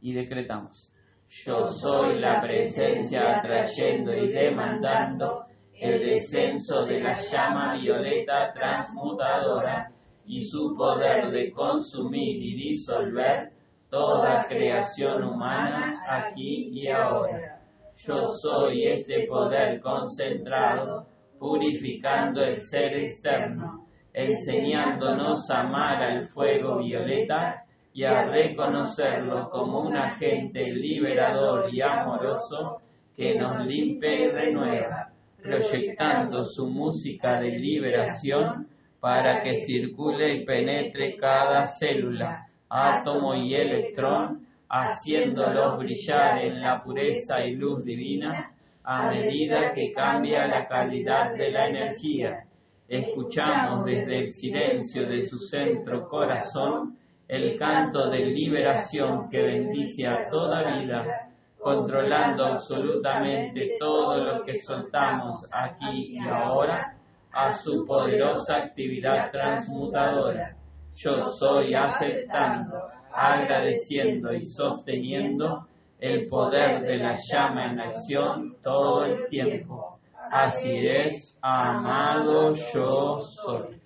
[0.00, 0.92] Y decretamos,
[1.28, 9.90] yo soy la presencia atrayendo y demandando el descenso de la llama violeta transmutadora
[10.26, 13.53] y su poder de consumir y disolver
[13.94, 17.60] toda creación humana aquí y ahora.
[17.96, 21.06] Yo soy este poder concentrado,
[21.38, 29.96] purificando el ser externo, enseñándonos a amar al fuego violeta y a reconocerlo como un
[29.96, 32.80] agente liberador y amoroso
[33.16, 38.66] que nos limpia y renueva proyectando su música de liberación
[38.98, 47.46] para que circule y penetre cada célula, átomo y electrón, haciéndolos brillar en la pureza
[47.46, 48.52] y luz divina
[48.82, 52.44] a medida que cambia la calidad de la energía.
[52.88, 56.98] Escuchamos desde el silencio de su centro corazón
[57.28, 65.46] el canto de liberación que bendice a toda vida controlando absolutamente todo lo que soltamos
[65.52, 66.94] aquí y ahora
[67.32, 70.56] a su poderosa actividad transmutadora.
[70.94, 75.68] Yo soy aceptando, agradeciendo y sosteniendo
[75.98, 79.98] el poder de la llama en acción todo el tiempo.
[80.30, 83.80] Así es, amado yo soy.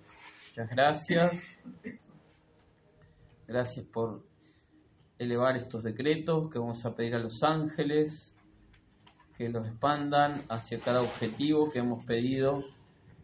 [0.49, 1.31] Muchas gracias.
[3.47, 4.23] Gracias por
[5.17, 8.33] elevar estos decretos, que vamos a pedir a los ángeles
[9.37, 12.63] que los expandan hacia cada objetivo que hemos pedido,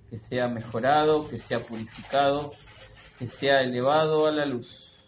[0.09, 2.53] que sea mejorado, que sea purificado,
[3.17, 4.99] que sea elevado a la luz.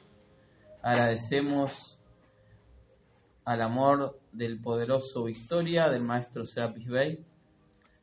[0.82, 2.00] Agradecemos
[3.44, 7.26] al amor del poderoso Victoria, del maestro Serapis Bey,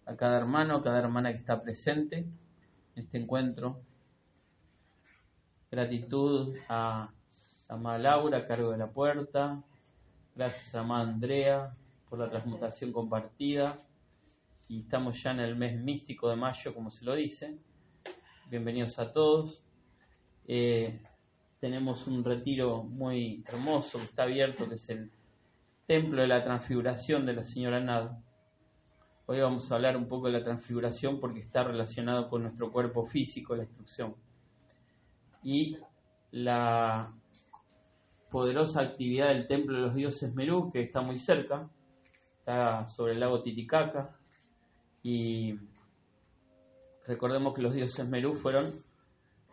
[0.06, 2.18] a cada hermano, a cada hermana que está presente
[2.96, 3.80] en este encuentro.
[5.70, 7.10] Gratitud a
[7.68, 9.62] amada Laura a cargo de la puerta.
[10.34, 11.74] Gracias, amada Andrea,
[12.08, 13.78] por la transmutación compartida.
[14.68, 17.58] Y estamos ya en el mes místico de mayo, como se lo dice.
[18.50, 19.63] Bienvenidos a todos.
[20.46, 21.00] Eh,
[21.58, 25.10] tenemos un retiro muy hermoso que está abierto, que es el
[25.86, 28.22] Templo de la Transfiguración de la Señora Nada.
[29.26, 33.06] Hoy vamos a hablar un poco de la transfiguración porque está relacionado con nuestro cuerpo
[33.06, 34.14] físico, la instrucción.
[35.42, 35.78] Y
[36.30, 37.14] la
[38.30, 41.70] poderosa actividad del templo de los dioses Merú, que está muy cerca,
[42.38, 44.14] está sobre el lago Titicaca,
[45.02, 45.58] y
[47.06, 48.72] recordemos que los dioses Merú fueron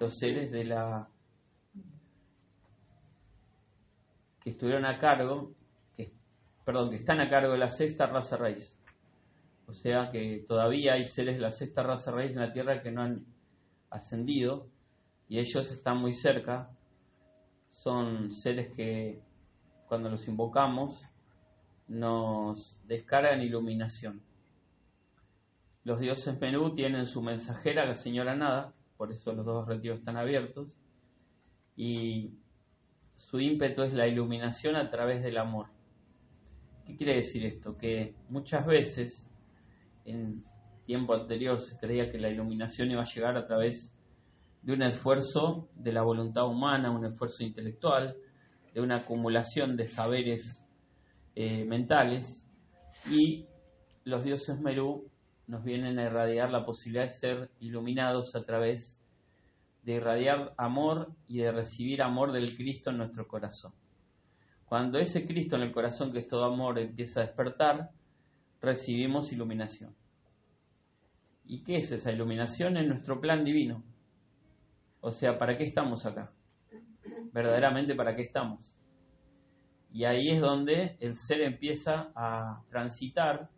[0.02, 1.08] los seres de la
[4.40, 5.54] que estuvieron a cargo,
[5.96, 6.12] que,
[6.66, 8.80] perdón, que están a cargo de la sexta raza raíz.
[9.68, 12.92] O sea que todavía hay seres de la sexta raza raíz en la Tierra que
[12.92, 13.28] no han
[13.92, 14.68] ascendido
[15.30, 16.72] y ellos están muy cerca
[17.70, 19.22] son seres que
[19.88, 21.06] cuando los invocamos
[21.88, 24.24] nos descargan iluminación.
[25.84, 30.16] Los dioses Menú tienen su mensajera, la señora Nada, por eso los dos retiros están
[30.16, 30.80] abiertos,
[31.76, 32.36] y
[33.16, 35.70] su ímpetu es la iluminación a través del amor.
[36.86, 37.76] ¿Qué quiere decir esto?
[37.76, 39.28] Que muchas veces
[40.06, 40.44] en
[40.86, 43.92] tiempo anterior se creía que la iluminación iba a llegar a través
[44.62, 48.16] de un esfuerzo de la voluntad humana, un esfuerzo intelectual,
[48.72, 50.64] de una acumulación de saberes
[51.34, 52.48] eh, mentales
[53.10, 53.48] y
[54.04, 55.11] los dioses Merú
[55.52, 58.98] nos vienen a irradiar la posibilidad de ser iluminados a través
[59.84, 63.74] de irradiar amor y de recibir amor del Cristo en nuestro corazón.
[64.64, 67.92] Cuando ese Cristo en el corazón, que es todo amor, empieza a despertar,
[68.62, 69.94] recibimos iluminación.
[71.44, 72.78] ¿Y qué es esa iluminación?
[72.78, 73.84] En nuestro plan divino.
[75.02, 76.32] O sea, ¿para qué estamos acá?
[77.34, 78.80] Verdaderamente, ¿para qué estamos?
[79.92, 83.50] Y ahí es donde el ser empieza a transitar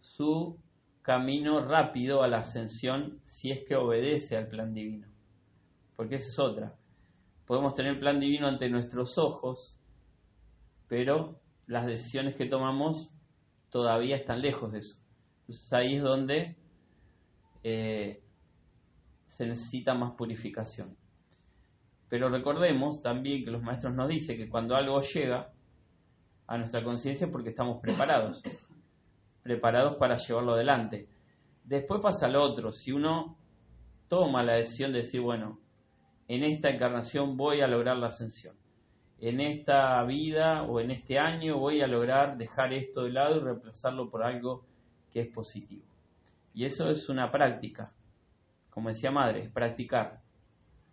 [0.00, 0.58] su
[1.04, 5.06] camino rápido a la ascensión si es que obedece al plan divino.
[5.96, 6.74] Porque esa es otra.
[7.46, 9.78] Podemos tener plan divino ante nuestros ojos,
[10.88, 13.14] pero las decisiones que tomamos
[13.68, 14.96] todavía están lejos de eso.
[15.40, 16.56] Entonces ahí es donde
[17.62, 18.22] eh,
[19.26, 20.96] se necesita más purificación.
[22.08, 25.52] Pero recordemos también que los maestros nos dicen que cuando algo llega
[26.46, 28.42] a nuestra conciencia es porque estamos preparados,
[29.44, 31.06] preparados para llevarlo adelante.
[31.62, 33.36] Después pasa lo otro, si uno
[34.08, 35.60] toma la decisión de decir, bueno,
[36.26, 38.56] en esta encarnación voy a lograr la ascensión,
[39.20, 43.44] en esta vida o en este año voy a lograr dejar esto de lado y
[43.44, 44.64] reemplazarlo por algo
[45.12, 45.84] que es positivo.
[46.54, 47.92] Y eso es una práctica,
[48.70, 50.20] como decía madre, es practicar.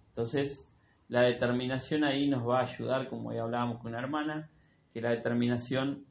[0.10, 0.68] Entonces,
[1.08, 4.50] la determinación ahí nos va a ayudar, como ya hablábamos con una hermana,
[4.94, 6.06] que la determinación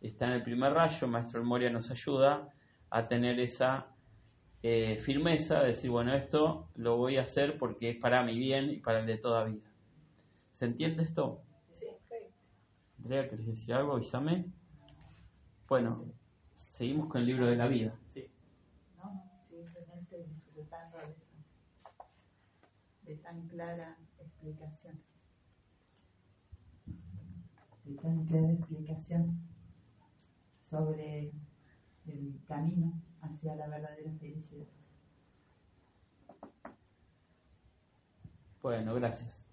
[0.00, 2.48] está en el primer rayo, Maestro El Moria nos ayuda
[2.90, 3.94] a tener esa
[4.62, 8.70] eh, firmeza de decir, bueno, esto lo voy a hacer porque es para mi bien
[8.70, 9.70] y para el de toda vida.
[10.52, 11.42] ¿Se entiende esto?
[11.78, 11.86] Sí,
[12.98, 13.98] Andrea, ¿querés decir algo?
[13.98, 14.46] Isame.
[15.68, 16.04] Bueno,
[16.54, 17.94] seguimos con el libro de la vida.
[18.10, 18.26] Sí.
[18.96, 21.24] No, simplemente disfrutando de, eso,
[23.02, 25.00] de tan clara explicación.
[27.84, 29.49] De tan clara explicación
[30.70, 31.32] sobre
[32.06, 34.66] el camino hacia la verdadera felicidad.
[38.62, 39.46] Bueno, gracias.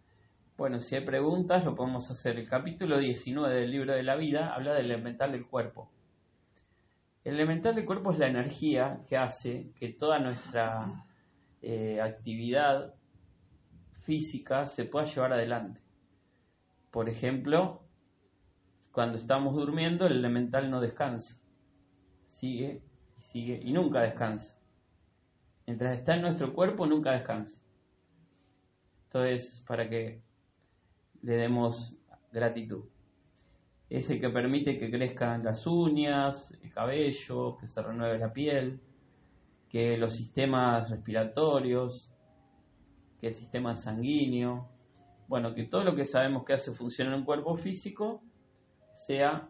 [0.58, 2.38] Bueno, si hay preguntas, lo podemos hacer.
[2.38, 5.92] El capítulo 19 del libro de la vida habla del elemental del cuerpo.
[7.24, 11.06] El elemental del cuerpo es la energía que hace que toda nuestra
[11.62, 12.96] eh, actividad
[14.02, 15.82] física se pueda llevar adelante.
[16.92, 17.87] Por ejemplo,
[18.98, 21.40] cuando estamos durmiendo, el elemental no descansa.
[22.26, 22.82] Sigue
[23.16, 24.60] y sigue y nunca descansa.
[25.68, 27.62] Mientras está en nuestro cuerpo, nunca descansa.
[29.04, 30.24] Entonces, para que
[31.22, 31.96] le demos
[32.32, 32.86] gratitud.
[33.88, 38.82] Es el que permite que crezcan las uñas, el cabello, que se renueve la piel,
[39.70, 42.16] que los sistemas respiratorios,
[43.22, 44.72] que el sistema sanguíneo,
[45.28, 48.24] bueno, que todo lo que sabemos que hace funcionar un cuerpo físico
[49.06, 49.50] sea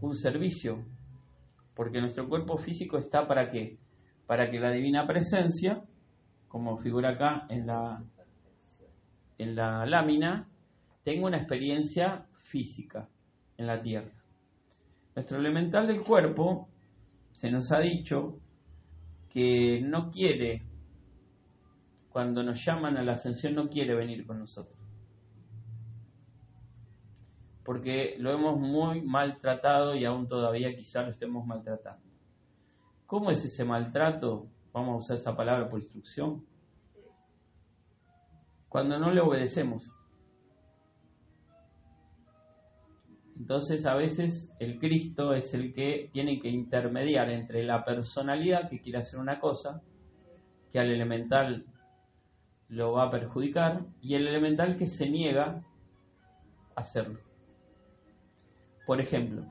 [0.00, 0.84] un servicio,
[1.74, 3.78] porque nuestro cuerpo físico está para qué?
[4.26, 5.82] Para que la divina presencia,
[6.48, 8.04] como figura acá en la,
[9.38, 10.48] en la lámina,
[11.02, 13.08] tenga una experiencia física
[13.56, 14.12] en la tierra.
[15.14, 16.68] Nuestro elemental del cuerpo
[17.32, 18.38] se nos ha dicho
[19.28, 20.62] que no quiere,
[22.10, 24.75] cuando nos llaman a la ascensión, no quiere venir con nosotros.
[27.66, 32.06] Porque lo hemos muy maltratado y aún todavía quizá lo estemos maltratando.
[33.06, 34.46] ¿Cómo es ese maltrato?
[34.72, 36.46] Vamos a usar esa palabra por instrucción.
[38.68, 39.90] Cuando no le obedecemos.
[43.36, 48.80] Entonces a veces el Cristo es el que tiene que intermediar entre la personalidad que
[48.80, 49.82] quiere hacer una cosa,
[50.70, 51.66] que al elemental
[52.68, 55.64] lo va a perjudicar, y el elemental que se niega
[56.76, 57.25] a hacerlo.
[58.86, 59.44] Por ejemplo,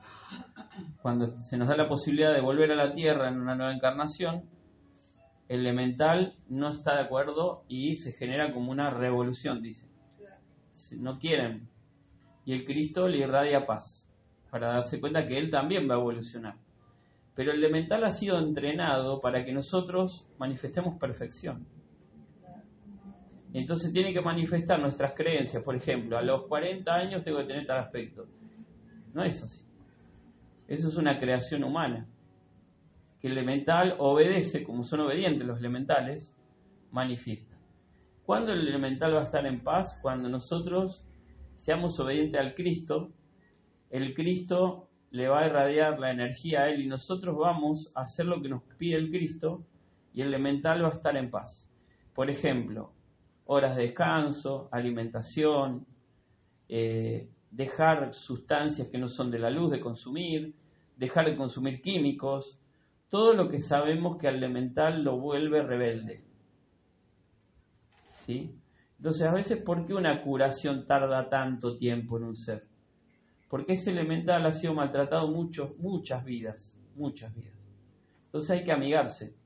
[1.02, 4.48] cuando se nos da la posibilidad de volver a la Tierra en una nueva encarnación,
[5.48, 9.86] el elemental no está de acuerdo y se genera como una revolución, dice.
[10.98, 11.68] No quieren
[12.46, 14.08] y el Cristo le irradia paz,
[14.50, 16.54] para darse cuenta que Él también va a evolucionar.
[17.34, 21.66] Pero el elemental ha sido entrenado para que nosotros manifestemos perfección.
[23.52, 27.66] Entonces tiene que manifestar nuestras creencias, por ejemplo, a los 40 años tengo que tener
[27.66, 28.28] tal aspecto.
[29.16, 29.62] No es así.
[30.68, 32.06] Eso es una creación humana.
[33.18, 36.34] Que el elemental obedece, como son obedientes los elementales,
[36.90, 37.56] manifiesta.
[38.26, 39.98] ¿Cuándo el elemental va a estar en paz?
[40.02, 41.02] Cuando nosotros
[41.54, 43.10] seamos obedientes al Cristo,
[43.88, 48.26] el Cristo le va a irradiar la energía a Él y nosotros vamos a hacer
[48.26, 49.64] lo que nos pide el Cristo
[50.12, 51.66] y el elemental va a estar en paz.
[52.14, 52.92] Por ejemplo,
[53.46, 55.86] horas de descanso, alimentación,
[56.68, 60.54] eh, dejar sustancias que no son de la luz de consumir,
[60.96, 62.58] dejar de consumir químicos,
[63.08, 66.24] todo lo que sabemos que al elemental lo vuelve rebelde.
[68.24, 68.58] ¿Sí?
[68.98, 72.66] Entonces, a veces, ¿por qué una curación tarda tanto tiempo en un ser?
[73.48, 77.54] Porque ese elemental ha sido maltratado muchas vidas, muchas vidas.
[78.26, 79.36] Entonces hay que amigarse.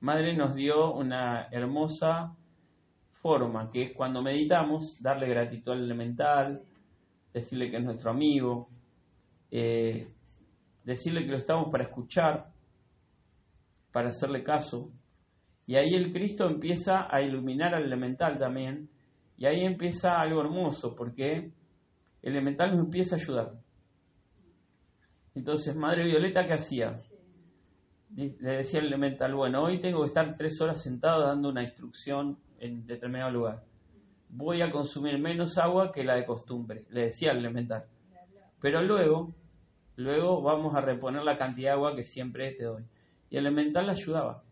[0.00, 2.34] Madre nos dio una hermosa
[3.10, 6.62] forma, que es cuando meditamos, darle gratitud al elemental,
[7.32, 8.68] decirle que es nuestro amigo,
[9.50, 10.08] eh,
[10.84, 12.52] decirle que lo estamos para escuchar,
[13.92, 14.90] para hacerle caso.
[15.66, 18.88] Y ahí el Cristo empieza a iluminar al elemental también.
[19.38, 21.52] Y ahí empieza algo hermoso, porque
[22.22, 23.52] el elemental nos empieza a ayudar.
[25.34, 26.96] Entonces, Madre Violeta, ¿qué hacía?
[28.14, 32.38] Le decía al elemental, bueno, hoy tengo que estar tres horas sentado dando una instrucción
[32.58, 33.64] en determinado lugar.
[34.34, 37.84] Voy a consumir menos agua que la de costumbre, le decía al elemental.
[38.60, 39.34] Pero luego,
[39.96, 42.82] luego vamos a reponer la cantidad de agua que siempre te doy.
[43.28, 44.42] Y el elemental le ayudaba.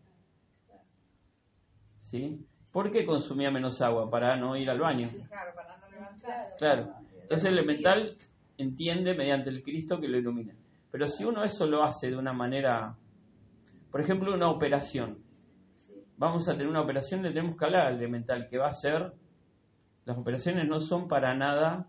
[1.99, 2.45] ¿Sí?
[2.71, 4.09] ¿Por qué consumía menos agua?
[4.09, 5.09] Para no ir al baño.
[5.27, 6.57] Claro, para no levantarse.
[6.57, 6.93] Claro.
[7.21, 8.15] Entonces el elemental
[8.57, 10.53] entiende mediante el Cristo que lo ilumina.
[10.91, 12.95] Pero si uno eso lo hace de una manera,
[13.89, 15.23] por ejemplo, una operación.
[16.17, 19.13] Vamos a tener una operación, le tenemos que hablar al elemental que va a ser,
[20.05, 21.87] las operaciones no son para nada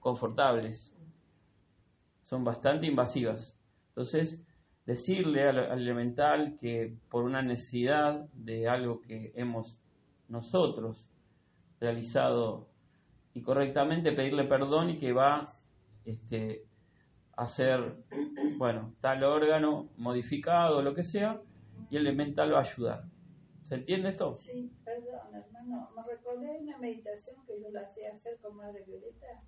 [0.00, 0.94] confortables,
[2.22, 3.58] son bastante invasivas.
[3.88, 4.42] Entonces,
[4.84, 9.80] decirle al, al elemental que por una necesidad de algo que hemos
[10.28, 11.08] nosotros
[11.80, 12.68] realizado
[13.34, 15.46] incorrectamente, pedirle perdón y que va
[16.04, 16.64] este,
[17.36, 17.96] a hacer,
[18.56, 21.40] bueno, tal órgano modificado lo que sea,
[21.90, 23.04] y el elemental va a ayudar.
[23.66, 24.36] ¿Se entiende esto?
[24.36, 25.90] Sí, perdón, hermano.
[25.96, 29.42] Me recordé una meditación que yo la hacía hacer con Madre Violeta,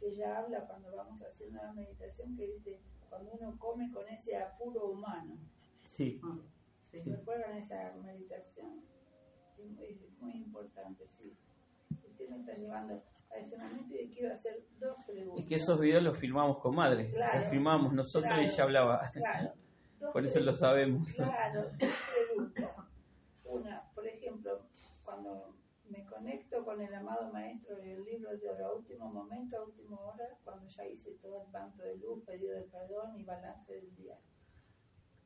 [0.00, 4.36] que ella habla cuando vamos haciendo una meditación que dice, cuando uno come con ese
[4.38, 5.36] apuro humano.
[5.84, 6.18] Sí.
[6.92, 7.10] Sí.
[7.10, 8.80] ¿Recuerdan esa meditación?
[9.58, 11.36] Es muy, muy importante, sí.
[12.08, 15.44] Usted me está llevando a ese momento y quiero hacer dos preguntas.
[15.44, 17.10] Y que esos videos los filmamos con madre.
[17.10, 17.40] Claro.
[17.40, 18.42] Los filmamos nosotros Claro.
[18.42, 19.10] y ella hablaba.
[19.12, 19.52] Claro.
[20.12, 21.12] Por eso lo sabemos.
[21.12, 22.87] Claro, dos preguntas.
[23.48, 24.68] Una, por ejemplo,
[25.04, 25.54] cuando
[25.88, 30.36] me conecto con el amado maestro del libro de oro, último momento, a última hora,
[30.44, 34.18] cuando ya hice todo el manto de luz, pedido de perdón y balance del día.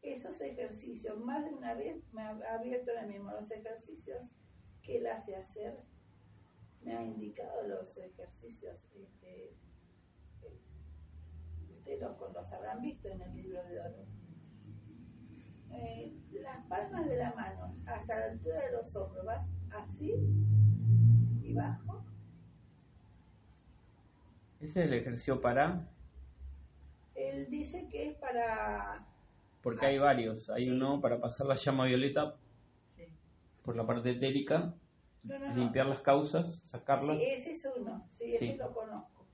[0.02, 4.36] Esos ejercicios, más de una vez me ha abierto ahora mismo los ejercicios
[4.82, 5.80] que él hace hacer,
[6.82, 9.56] me ha indicado los ejercicios, este,
[10.42, 10.60] eh,
[11.76, 14.21] ustedes los, los habrán visto en el libro de oro
[16.40, 20.12] las palmas de la mano hasta la altura de los hombros, vas así
[21.42, 22.02] y bajo.
[24.60, 25.88] Ese es el ejercicio para,
[27.14, 29.04] Él dice que es para,
[29.62, 30.48] porque hay varios.
[30.50, 30.70] Hay Sí.
[30.70, 32.36] uno para pasar la llama violeta
[32.96, 33.04] Sí.
[33.64, 34.72] por la parte etérica,
[35.24, 35.54] no, no, no.
[35.54, 37.18] limpiar las causas, sacarlas.
[37.18, 39.26] Sí, ese es uno, sí, ese lo conozco.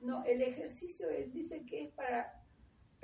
[0.00, 2.42] No, el ejercicio él dice que es para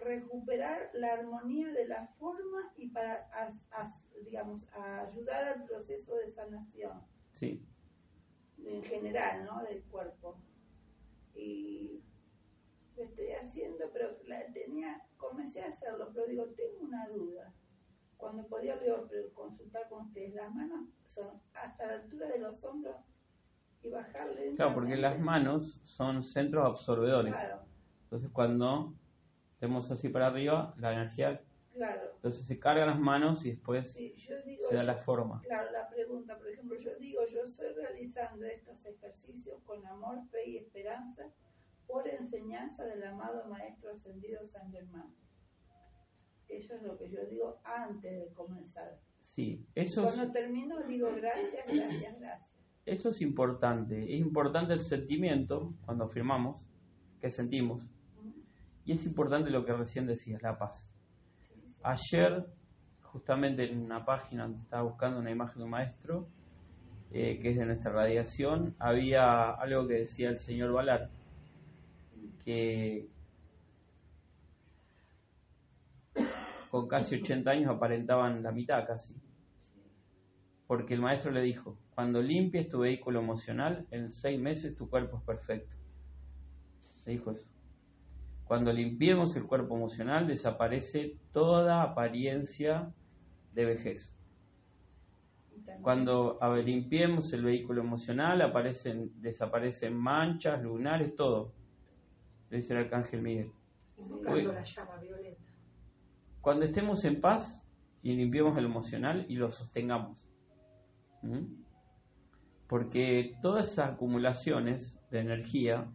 [0.01, 6.15] recuperar la armonía de la forma y para, as- as- digamos, a ayudar al proceso
[6.17, 7.01] de sanación.
[7.33, 7.65] Sí.
[8.63, 9.63] en general, ¿no?
[9.63, 10.37] Del cuerpo.
[11.35, 12.03] Y
[12.97, 17.55] lo estoy haciendo, pero la tenía, comencé a hacerlo, pero digo, tengo una duda.
[18.19, 22.97] Cuando podía digo, consultar con ustedes, las manos son hasta la altura de los hombros
[23.83, 24.55] y bajarle.
[24.57, 27.33] Claro, porque las manos son centros absorbedores.
[27.33, 27.63] Claro,
[28.05, 28.93] Entonces cuando
[29.61, 31.41] tenemos así para arriba, la energía,
[31.75, 32.13] claro.
[32.17, 35.41] entonces se cargan las manos y después Sí, yo digo, se da la yo- forma.
[35.43, 40.49] Claro, la pregunta, por ejemplo, yo digo, yo estoy realizando estos ejercicios con amor, fe
[40.49, 41.25] y esperanza
[41.87, 45.13] por enseñanza del amado Maestro Ascendido San Germán.
[46.49, 48.99] Eso es lo que yo digo antes de comenzar.
[49.21, 52.59] Sí, eso es, Cuando termino digo gracias, gracias, gracias.
[52.87, 54.03] eso es importante.
[54.15, 56.67] Es importante el sentimiento cuando firmamos,
[57.21, 57.89] que sentimos.
[58.91, 60.91] Y es importante lo que recién decías, la paz.
[61.85, 62.45] Ayer,
[63.03, 66.27] justamente en una página donde estaba buscando una imagen de un maestro,
[67.13, 71.09] eh, que es de nuestra radiación, había algo que decía el señor Valar,
[72.45, 73.09] que
[76.73, 79.15] con casi 80 años aparentaban la mitad casi.
[80.67, 85.19] Porque el maestro le dijo, cuando limpies tu vehículo emocional, en seis meses tu cuerpo
[85.19, 85.77] es perfecto.
[87.07, 87.60] Le dijo eso.
[88.51, 92.93] Cuando limpiemos el cuerpo emocional, desaparece toda apariencia
[93.53, 94.19] de vejez.
[95.83, 101.53] Cuando ver, limpiemos el vehículo emocional, aparecen, desaparecen manchas, lunares, todo.
[102.49, 103.53] Le dice el arcángel Miguel.
[104.25, 105.45] La llama violeta.
[106.41, 107.65] Cuando estemos en paz
[108.03, 110.29] y limpiemos el emocional y lo sostengamos.
[111.23, 111.55] ¿Mm?
[112.67, 115.89] Porque todas esas acumulaciones de energía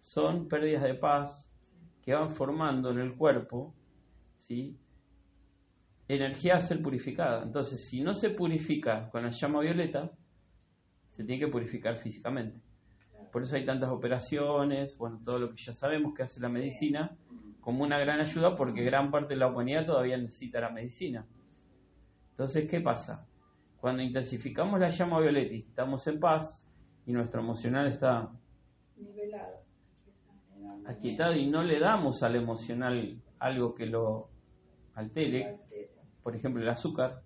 [0.00, 1.53] son pérdidas de paz
[2.04, 3.74] que van formando en el cuerpo,
[4.36, 4.78] ¿sí?
[6.06, 7.42] Energía a ser purificada.
[7.42, 10.12] Entonces, si no se purifica con la llama violeta,
[11.08, 12.60] se tiene que purificar físicamente.
[13.32, 17.16] Por eso hay tantas operaciones, bueno, todo lo que ya sabemos que hace la medicina,
[17.60, 21.26] como una gran ayuda porque gran parte de la humanidad todavía necesita la medicina.
[22.32, 23.26] Entonces, ¿qué pasa?
[23.80, 26.68] Cuando intensificamos la llama violeta y estamos en paz
[27.06, 28.30] y nuestro emocional está
[28.96, 29.63] Nivelado.
[30.86, 34.28] Aquietado y no le damos al emocional algo que lo
[34.94, 35.58] altere,
[36.22, 37.22] por ejemplo el azúcar,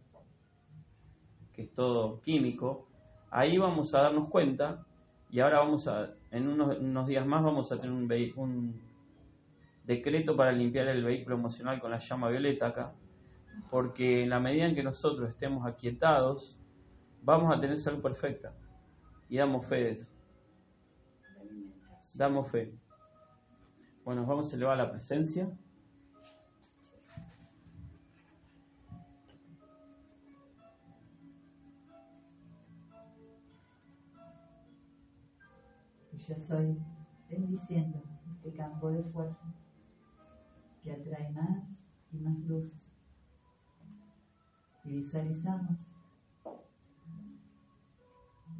[1.53, 2.89] que es todo químico,
[3.31, 4.85] ahí vamos a darnos cuenta
[5.31, 8.81] y ahora vamos a, en unos, días más vamos a tener un, un
[9.85, 12.93] decreto para limpiar el vehículo emocional con la llama violeta acá,
[13.71, 16.59] porque en la medida en que nosotros estemos aquietados,
[17.23, 18.55] vamos a tener salud perfecta.
[19.29, 20.11] Y damos fe de eso,
[22.15, 22.78] damos fe.
[24.09, 25.53] Bueno, vamos a elevar la presencia.
[36.27, 36.81] Yo soy
[37.29, 38.03] bendiciendo
[38.33, 39.55] este campo de fuerza
[40.83, 41.65] que atrae más
[42.11, 42.89] y más luz.
[44.85, 45.77] Y visualizamos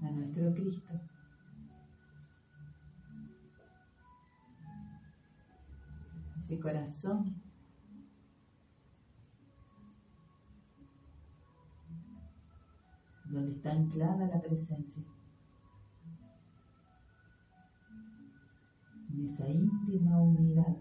[0.03, 0.93] a nuestro Cristo
[6.49, 7.35] ese corazón
[13.27, 15.03] donde está anclada la presencia.
[19.11, 20.77] en esa íntima unidad.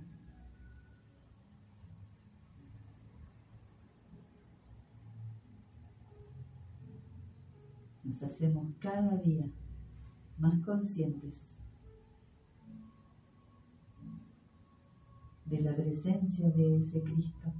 [8.03, 9.45] Nos hacemos cada día
[10.37, 11.33] más conscientes
[15.49, 17.53] de la presencia de ese Cristo,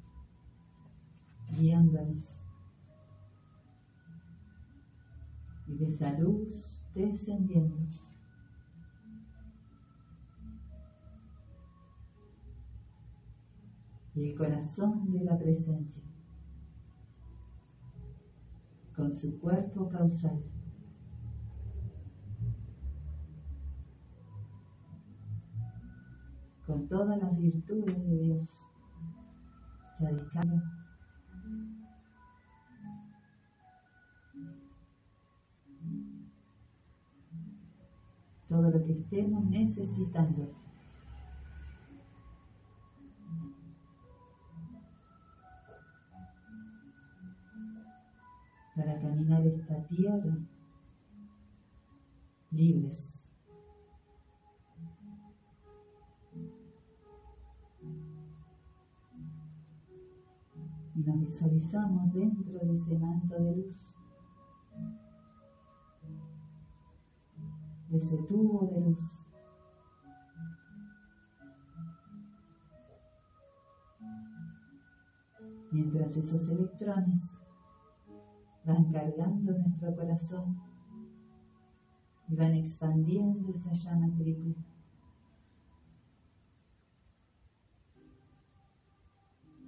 [1.58, 2.26] guiándonos
[5.68, 7.78] y de esa luz descendiendo.
[14.18, 16.02] y el corazón de la presencia,
[18.96, 20.42] con su cuerpo causal.
[26.68, 28.48] Con todas las virtudes de Dios.
[30.00, 30.64] Descarga.
[38.50, 40.54] Todo lo que estemos necesitando.
[48.76, 50.38] para caminar esta tierra
[52.52, 53.17] libres.
[61.08, 63.94] Nos visualizamos dentro de ese manto de luz,
[67.90, 69.00] de ese tubo de luz.
[75.72, 77.22] Mientras esos electrones
[78.66, 80.60] van cargando nuestro corazón
[82.28, 84.56] y van expandiendo esa llama triple.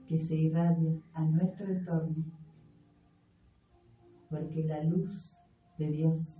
[0.09, 2.23] Que se irradia a nuestro entorno,
[4.27, 5.35] porque la luz
[5.77, 6.39] de Dios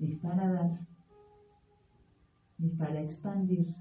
[0.00, 0.86] es para dar,
[2.58, 3.74] es para expandir.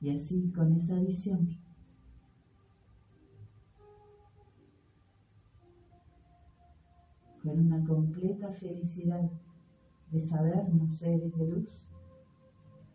[0.00, 1.56] Y así, con esa visión,
[7.46, 9.22] con una completa felicidad
[10.10, 11.86] de sabernos seres de luz,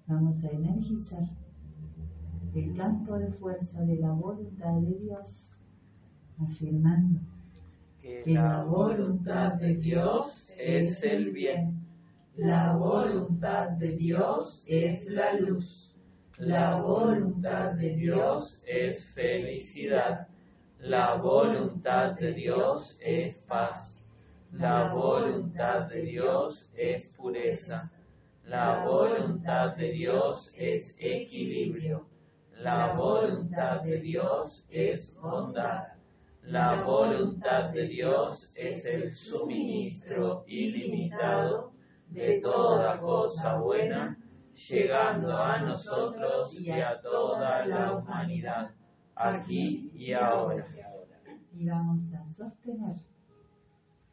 [0.08, 1.24] vamos a energizar
[2.54, 5.56] el campo de fuerza de la voluntad de Dios,
[6.38, 7.22] afirmando
[8.02, 11.80] Que que la voluntad de Dios es el bien,
[12.36, 15.96] la voluntad de Dios es la luz,
[16.38, 20.28] la voluntad de Dios es felicidad,
[20.80, 24.01] la voluntad de Dios es paz,
[24.52, 27.90] la voluntad de Dios es pureza,
[28.44, 32.06] La voluntad de Dios es equilibrio.
[32.58, 35.94] La voluntad de Dios es bondad.
[36.44, 41.72] La voluntad de Dios es el suministro ilimitado
[42.10, 44.18] de toda cosa buena,
[44.68, 48.72] llegando a nosotros y a toda la humanidad,
[49.16, 50.68] aquí y ahora.
[51.54, 53.11] Y vamos a sostener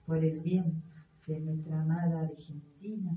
[0.09, 0.83] por el bien
[1.27, 3.11] de nuestra amada Argentina.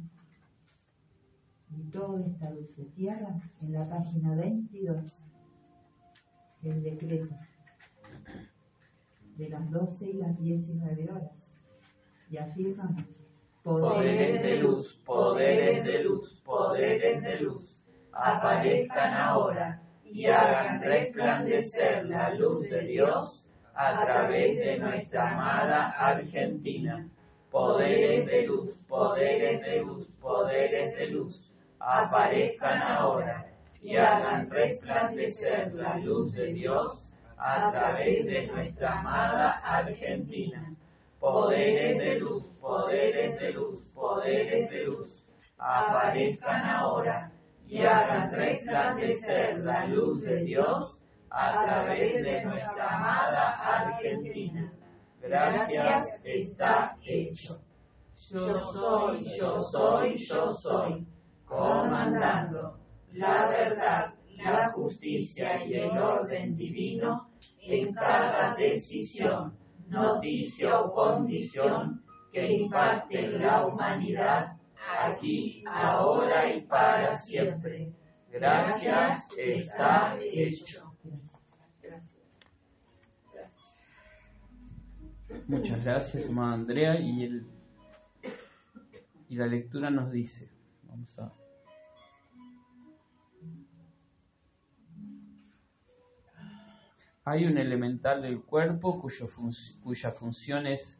[1.69, 5.23] Y toda esta dulce tierra en la página 22
[6.63, 7.33] el decreto
[9.37, 11.53] de las 12 y las 19 horas.
[12.29, 13.05] Y afirmamos
[13.63, 17.81] poderes de luz, poderes de luz, poderes de luz,
[18.11, 27.07] aparezcan ahora y hagan resplandecer la luz de Dios a través de nuestra amada Argentina.
[27.49, 33.45] Poderes de luz, poderes de luz, poderes de luz, aparezcan ahora
[33.81, 40.73] y hagan resplandecer la luz de Dios a través de nuestra amada Argentina.
[41.19, 45.23] Poderes de luz, poderes de luz, poderes de luz,
[45.57, 47.31] aparezcan ahora
[47.67, 50.97] y hagan resplandecer la luz de Dios
[51.31, 54.71] a través de nuestra amada Argentina.
[55.21, 57.61] Gracias está hecho.
[58.29, 61.07] Yo soy, yo soy, yo soy,
[61.45, 62.79] comandando
[63.13, 67.29] la verdad, la justicia y el orden divino
[67.61, 69.57] en cada decisión,
[69.87, 74.53] noticia o condición que impacte la humanidad
[74.99, 77.91] aquí, ahora y para siempre.
[78.29, 80.90] Gracias está hecho.
[85.47, 86.99] Muchas gracias, hermana Andrea.
[86.99, 87.47] Y, el,
[89.29, 90.49] y la lectura nos dice,
[90.83, 91.33] vamos a...
[97.23, 100.97] Hay un elemental del cuerpo cuya función es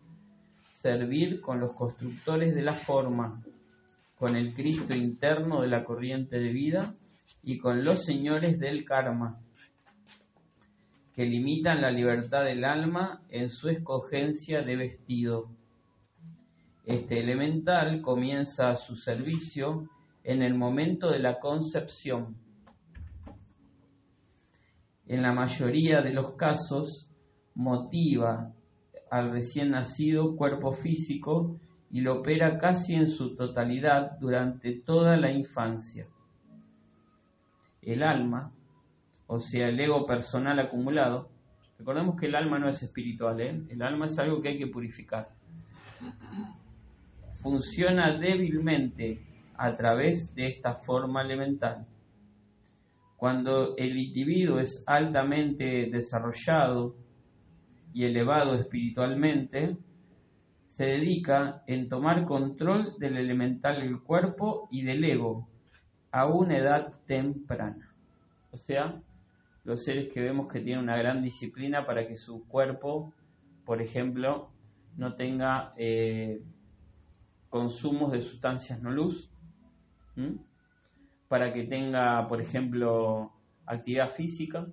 [0.70, 3.44] servir con los constructores de la forma,
[4.16, 6.96] con el Cristo interno de la corriente de vida
[7.44, 9.40] y con los señores del karma,
[11.14, 15.50] que limitan la libertad del alma en su escogencia de vestido.
[16.86, 19.90] Este elemental comienza su servicio
[20.24, 22.36] en el momento de la concepción
[25.12, 27.12] en la mayoría de los casos
[27.54, 28.54] motiva
[29.10, 31.60] al recién nacido cuerpo físico
[31.90, 36.08] y lo opera casi en su totalidad durante toda la infancia.
[37.82, 38.54] El alma,
[39.34, 41.30] o sea, el ego personal acumulado,
[41.80, 43.64] recordemos que el alma no es espiritual, ¿eh?
[43.70, 45.30] el alma es algo que hay que purificar.
[47.36, 49.26] Funciona débilmente
[49.56, 51.88] a través de esta forma elemental
[53.16, 56.96] cuando el individuo es altamente desarrollado
[57.94, 59.78] y elevado espiritualmente,
[60.66, 65.48] se dedica en tomar control del elemental del cuerpo y del ego
[66.12, 67.94] a una edad temprana.
[68.50, 69.00] O sea,
[69.64, 73.14] los seres que vemos que tienen una gran disciplina para que su cuerpo,
[73.66, 74.52] por ejemplo,
[74.98, 76.44] no tenga eh,
[77.50, 79.30] consumos de sustancias no luz,
[81.28, 83.32] para que tenga, por ejemplo,
[83.66, 84.68] actividad física,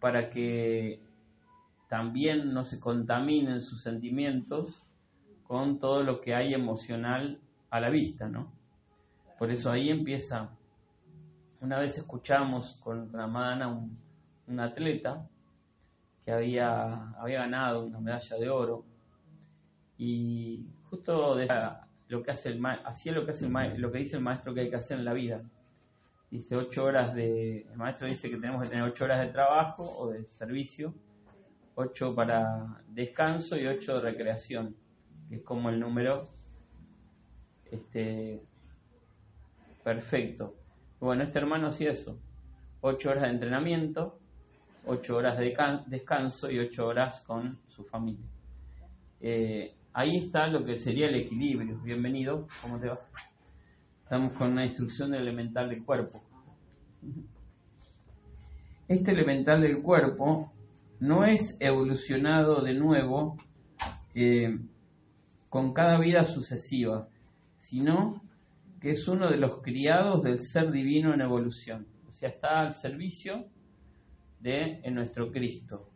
[0.00, 1.02] para que
[1.88, 4.92] también no se contaminen sus sentimientos
[5.44, 7.40] con todo lo que hay emocional
[7.70, 8.52] a la vista, ¿no?
[9.38, 10.55] Por eso ahí empieza.
[11.60, 13.26] Una vez escuchamos con la
[13.68, 13.98] un,
[14.46, 15.26] un atleta
[16.24, 18.84] que había, había ganado una medalla de oro
[19.96, 21.36] y justo
[22.08, 24.60] lo que hace el hacía lo que hace el lo que dice el maestro que
[24.60, 25.42] hay que hacer en la vida.
[26.30, 29.84] Dice ocho horas de, el maestro dice que tenemos que tener ocho horas de trabajo
[29.98, 30.92] o de servicio,
[31.76, 34.76] ocho para descanso y ocho de recreación,
[35.28, 36.28] que es como el número
[37.70, 38.42] este
[39.84, 40.54] perfecto.
[41.00, 42.18] Bueno, este hermano hacía eso,
[42.80, 44.18] ocho horas de entrenamiento,
[44.86, 45.56] ocho horas de
[45.86, 48.26] descanso y ocho horas con su familia.
[49.20, 51.80] Eh, Ahí está lo que sería el equilibrio.
[51.82, 53.00] Bienvenido, ¿cómo te va?
[54.02, 56.22] Estamos con una instrucción del elemental del cuerpo.
[58.86, 60.52] Este elemental del cuerpo
[61.00, 63.38] no es evolucionado de nuevo
[64.14, 64.58] eh,
[65.48, 67.08] con cada vida sucesiva,
[67.56, 68.22] sino
[68.86, 71.88] que es uno de los criados del ser divino en evolución.
[72.06, 73.48] O sea, está al servicio
[74.38, 75.90] de nuestro Cristo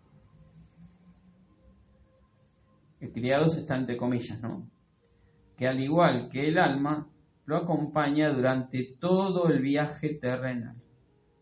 [3.13, 4.69] criados está entre comillas, ¿no?
[5.57, 7.09] Que al igual que el alma,
[7.45, 10.75] lo acompaña durante todo el viaje terrenal.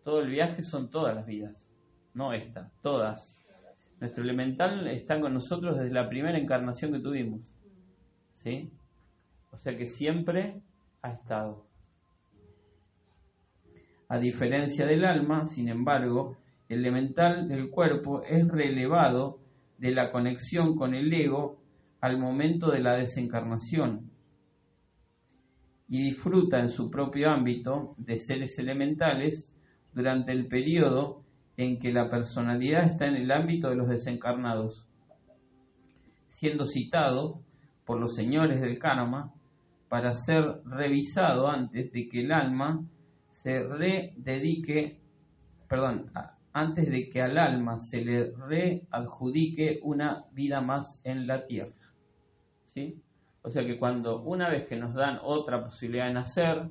[0.04, 1.72] Todo el viaje son todas las vidas,
[2.12, 3.42] no esta, todas.
[4.00, 7.54] Nuestro elemental está con nosotros desde la primera encarnación que tuvimos.
[8.34, 8.70] ¿Sí?
[9.50, 10.60] O sea que siempre
[11.02, 11.66] ha estado.
[14.08, 16.38] A diferencia del alma, sin embargo,
[16.68, 19.40] el elemental del cuerpo es relevado
[19.78, 21.60] de la conexión con el ego
[22.00, 24.10] al momento de la desencarnación
[25.88, 29.52] y disfruta en su propio ámbito de seres elementales
[29.92, 31.22] durante el periodo
[31.56, 34.86] en que la personalidad está en el ámbito de los desencarnados,
[36.28, 37.42] siendo citado
[37.84, 39.32] por los señores del karma
[39.88, 42.84] para ser revisado antes de que el alma
[43.30, 45.00] se rededique,
[45.68, 46.10] perdón,
[46.52, 51.92] antes de que al alma se le readjudique una vida más en la tierra.
[52.66, 53.00] ¿Sí?
[53.42, 56.68] O sea que cuando una vez que nos dan otra posibilidad de nacer,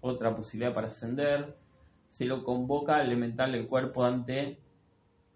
[0.00, 1.58] otra posibilidad para ascender,
[2.08, 4.58] se lo convoca al elemental del cuerpo ante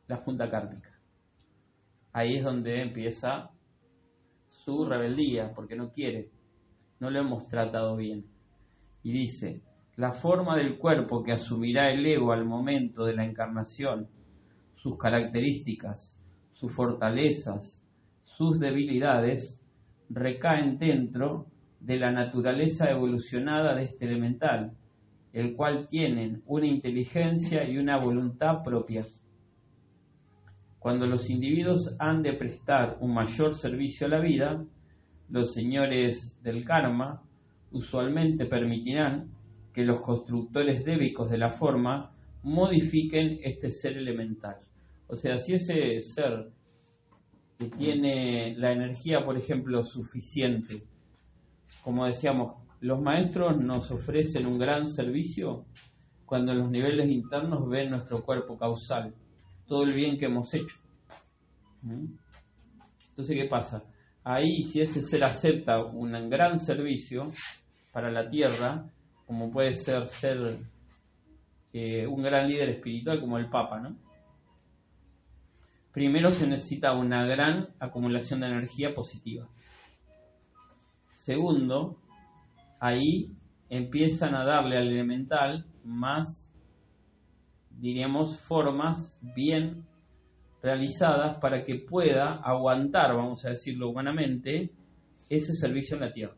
[0.07, 0.91] la junta kármica.
[2.13, 3.51] Ahí es donde empieza
[4.47, 6.31] su rebeldía, porque no quiere,
[7.05, 8.25] no lo hemos tratado bien.
[9.03, 9.61] Y dice,
[9.97, 14.09] la forma del cuerpo que asumirá el ego al momento de la encarnación,
[14.75, 16.19] sus características,
[16.55, 17.83] sus fortalezas,
[18.25, 19.61] sus debilidades,
[20.09, 21.47] recaen dentro
[21.79, 24.73] de la naturaleza evolucionada de este elemental,
[25.35, 29.05] el cual tienen una inteligencia y una voluntad propia.
[30.79, 34.65] Cuando los individuos han de prestar un mayor servicio a la vida,
[35.35, 37.21] los señores del karma
[37.73, 39.33] usualmente permitirán
[39.73, 42.13] que los constructores débicos de la forma
[42.45, 44.59] modifiquen este ser elemental.
[45.09, 46.53] O sea, si ese ser
[47.59, 50.85] que tiene la energía, por ejemplo, suficiente,
[51.83, 55.67] como decíamos, los maestros nos ofrecen un gran servicio
[56.27, 59.13] cuando en los niveles internos ven nuestro cuerpo causal,
[59.67, 60.77] todo el bien que hemos hecho.
[61.83, 62.07] ¿Mm?
[63.09, 63.83] Entonces, ¿qué pasa?
[64.25, 67.31] Ahí, si ese ser acepta un gran servicio
[67.93, 68.91] para la tierra,
[69.27, 70.59] como puede ser ser
[71.75, 73.97] eh, un gran líder espiritual como el Papa, ¿no?
[75.93, 79.47] Primero se necesita una gran acumulación de energía positiva.
[81.13, 81.99] Segundo,
[82.81, 83.31] ahí
[83.69, 86.51] empiezan a darle al elemental más,
[87.71, 89.85] diríamos, formas bien
[90.65, 94.71] realizadas para que pueda aguantar, vamos a decirlo humanamente,
[95.29, 96.35] ese servicio en la tierra.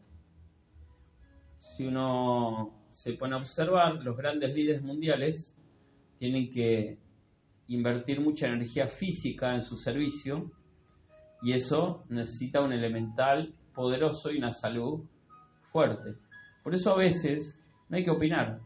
[1.59, 5.57] Si uno se pone a observar, los grandes líderes mundiales
[6.19, 6.99] tienen que
[7.69, 10.51] invertir mucha energía física en su servicio
[11.41, 15.05] y eso necesita un elemental poderoso y una salud
[15.71, 16.17] fuerte.
[16.65, 18.61] Por eso a veces no hay que opinar.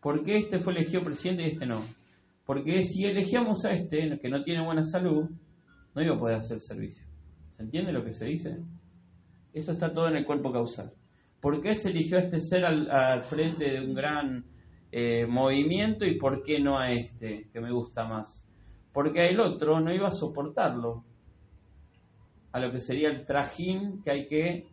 [0.00, 1.84] ¿Por qué este fue elegido presidente y este no?
[2.50, 5.30] Porque si elegíamos a este, que no tiene buena salud,
[5.94, 7.06] no iba a poder hacer servicio.
[7.56, 8.58] ¿Se entiende lo que se dice?
[9.52, 10.92] Eso está todo en el cuerpo causal.
[11.40, 14.44] ¿Por qué se eligió a este ser al, frente de un gran
[14.90, 18.44] eh, movimiento y por qué no a este, que me gusta más?
[18.92, 21.04] Porque el otro no iba a soportarlo,
[22.50, 24.66] a lo que sería el trajín que hay que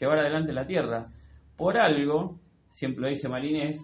[0.00, 1.12] llevar adelante la tierra.
[1.56, 2.40] Por algo,
[2.70, 3.78] siempre lo dice Marinés,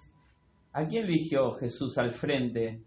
[0.73, 2.83] ¿a quién eligió Jesús al frente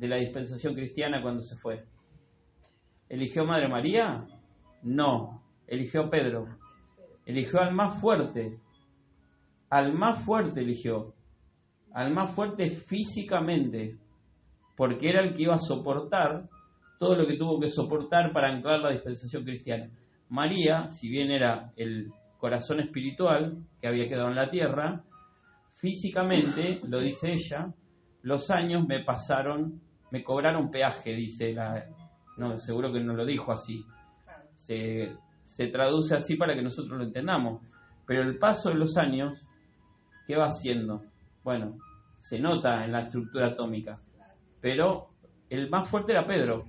[0.00, 1.84] de la dispensación cristiana cuando se fue?
[3.08, 4.26] ¿Eligió Madre María?
[4.82, 6.60] No, eligió Pedro
[7.30, 8.58] eligió al más fuerte,
[9.68, 11.14] al más fuerte eligió,
[11.92, 13.98] al más fuerte físicamente,
[14.76, 16.48] porque era el que iba a soportar
[16.98, 19.90] todo lo que tuvo que soportar para anclar la dispensación cristiana.
[20.28, 25.04] María, si bien era el corazón espiritual que había quedado en la tierra,
[25.80, 27.72] físicamente, lo dice ella,
[28.22, 31.86] los años me pasaron, me cobraron peaje, dice la...
[32.36, 33.84] No, seguro que no lo dijo así.
[34.56, 35.14] Se
[35.50, 37.60] se traduce así para que nosotros lo entendamos.
[38.06, 39.48] Pero el paso de los años,
[40.26, 41.02] ¿qué va haciendo?
[41.42, 41.76] Bueno,
[42.18, 44.00] se nota en la estructura atómica.
[44.60, 45.10] Pero
[45.48, 46.64] el más fuerte era Pedro.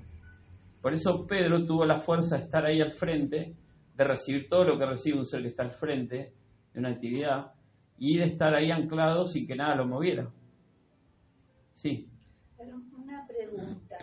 [0.82, 3.56] Por eso Pedro tuvo la fuerza de estar ahí al frente,
[3.96, 6.34] de recibir todo lo que recibe un ser que está al frente
[6.74, 7.54] de una actividad
[8.00, 10.28] y de estar ahí anclado sin que nada lo moviera.
[11.74, 12.10] Sí.
[12.58, 12.82] Pero
[13.56, 13.98] pregunta,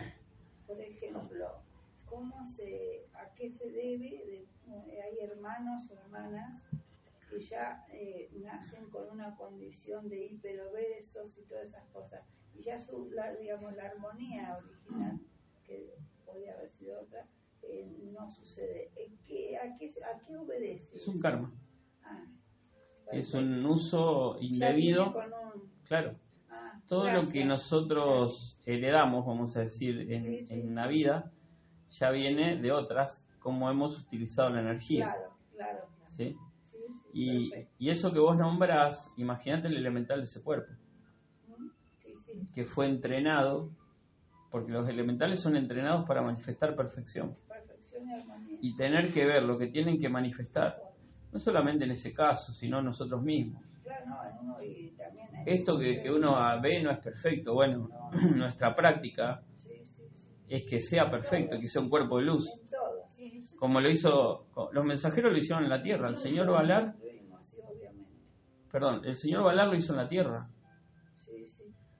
[0.67, 1.47] por ejemplo,
[2.05, 6.63] ¿cómo se, ¿a qué se debe de eh, hay hermanos o hermanas
[7.29, 12.23] que ya eh, nacen con una condición de hiperobesos y todas esas cosas.
[12.57, 15.19] Y ya su, la, digamos, la armonía original,
[15.65, 15.93] que
[16.25, 17.27] podría haber sido otra,
[17.63, 18.91] eh, no sucede.
[19.27, 20.95] ¿Qué, a, qué, ¿A qué obedece?
[20.95, 21.51] Es un karma.
[22.03, 22.25] Ah,
[23.11, 26.15] es un uso indebido, con un- claro.
[26.87, 30.67] Todo lo que nosotros heredamos, vamos a decir, en, Sí, sí, en sí.
[30.67, 31.31] una vida,
[31.91, 35.11] ya viene de otras, como hemos utilizado la energía.
[35.11, 35.79] Claro, claro.
[35.87, 36.09] claro.
[36.09, 36.35] ¿sí?
[37.13, 40.71] Y, eso que vos nombrás, imagínate el elemental de ese cuerpo,
[42.53, 43.71] que fue entrenado,
[44.51, 48.57] porque los elementales son entrenados para manifestar perfección perfección y armonía.
[48.61, 50.77] y tener que ver lo que tienen que manifestar,
[51.31, 53.63] no solamente en ese caso, sino nosotros mismos.
[55.45, 57.89] Esto que, que uno ve no es perfecto, bueno,
[58.35, 60.27] nuestra práctica Sí, sí, sí.
[60.47, 62.49] es que sea perfecto, que sea un cuerpo de luz,
[63.57, 66.97] como lo hizo, los mensajeros lo hicieron en la tierra, el señor obviamente.
[68.71, 70.49] perdón, el señor Balar lo hizo en la tierra,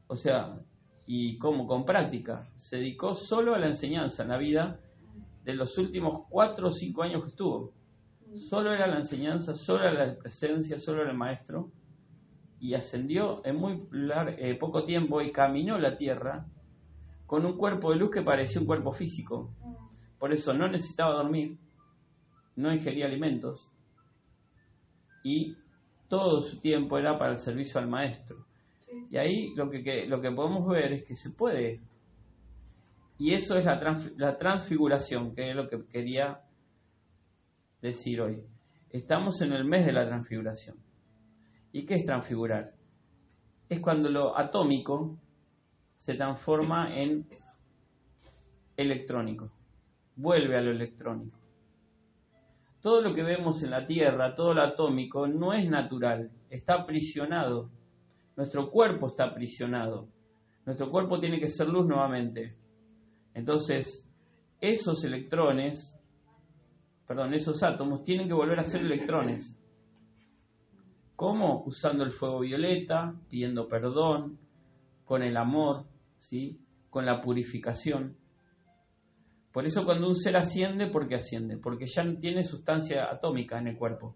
[0.08, 0.60] o sea,
[1.06, 4.80] y como con práctica, se dedicó solo a la enseñanza en la vida
[5.44, 7.74] de los últimos cuatro o cinco años que estuvo.
[8.36, 11.72] Solo era la enseñanza, solo era la presencia, solo era el maestro,
[12.60, 13.88] y ascendió en muy
[14.38, 16.46] eh, poco tiempo y caminó la tierra
[17.26, 19.54] con un cuerpo de luz que parecía un cuerpo físico.
[20.18, 21.58] Por eso no necesitaba dormir,
[22.56, 23.72] no ingería alimentos
[25.24, 25.56] y
[26.08, 28.46] todo su tiempo era para el servicio al maestro.
[29.12, 31.80] Y ahí lo que, que- lo que podemos ver es que se puede.
[33.18, 36.42] Y eso es la, trans- la transfiguración, que es lo que quería
[37.82, 38.42] decir hoy.
[38.90, 40.78] Estamos en el mes de la transfiguración.
[41.72, 42.74] ¿Y qué es transfigurar?
[43.68, 45.20] Es cuando lo atómico
[45.96, 47.28] se transforma en
[48.76, 49.52] electrónico,
[50.16, 51.38] vuelve a lo electrónico.
[52.82, 57.70] Todo lo que vemos en la Tierra, todo lo atómico, no es natural, está aprisionado.
[58.38, 60.08] Nuestro cuerpo está aprisionado.
[60.66, 62.56] Nuestro cuerpo tiene que ser luz nuevamente.
[63.34, 64.10] Entonces,
[64.62, 66.00] esos electrones,
[67.06, 69.59] perdón, esos átomos tienen que volver a ser electrones.
[71.20, 71.64] ¿Cómo?
[71.66, 74.40] Usando el fuego violeta, pidiendo perdón,
[75.04, 75.84] con el amor,
[76.18, 76.58] ¿sí?
[76.90, 78.16] con la purificación.
[79.52, 81.58] Por eso cuando un ser asciende, ¿por qué asciende?
[81.58, 84.16] Porque ya no tiene sustancia atómica en el cuerpo.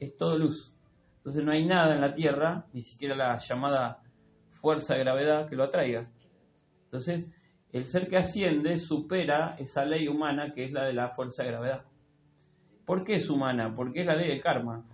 [0.00, 0.74] Es todo luz.
[1.18, 4.02] Entonces no hay nada en la Tierra, ni siquiera la llamada
[4.48, 6.10] fuerza de gravedad que lo atraiga.
[6.82, 7.30] Entonces,
[7.70, 11.50] el ser que asciende supera esa ley humana que es la de la fuerza de
[11.50, 11.84] gravedad.
[12.84, 13.72] ¿Por qué es humana?
[13.72, 14.84] Porque es la ley del karma.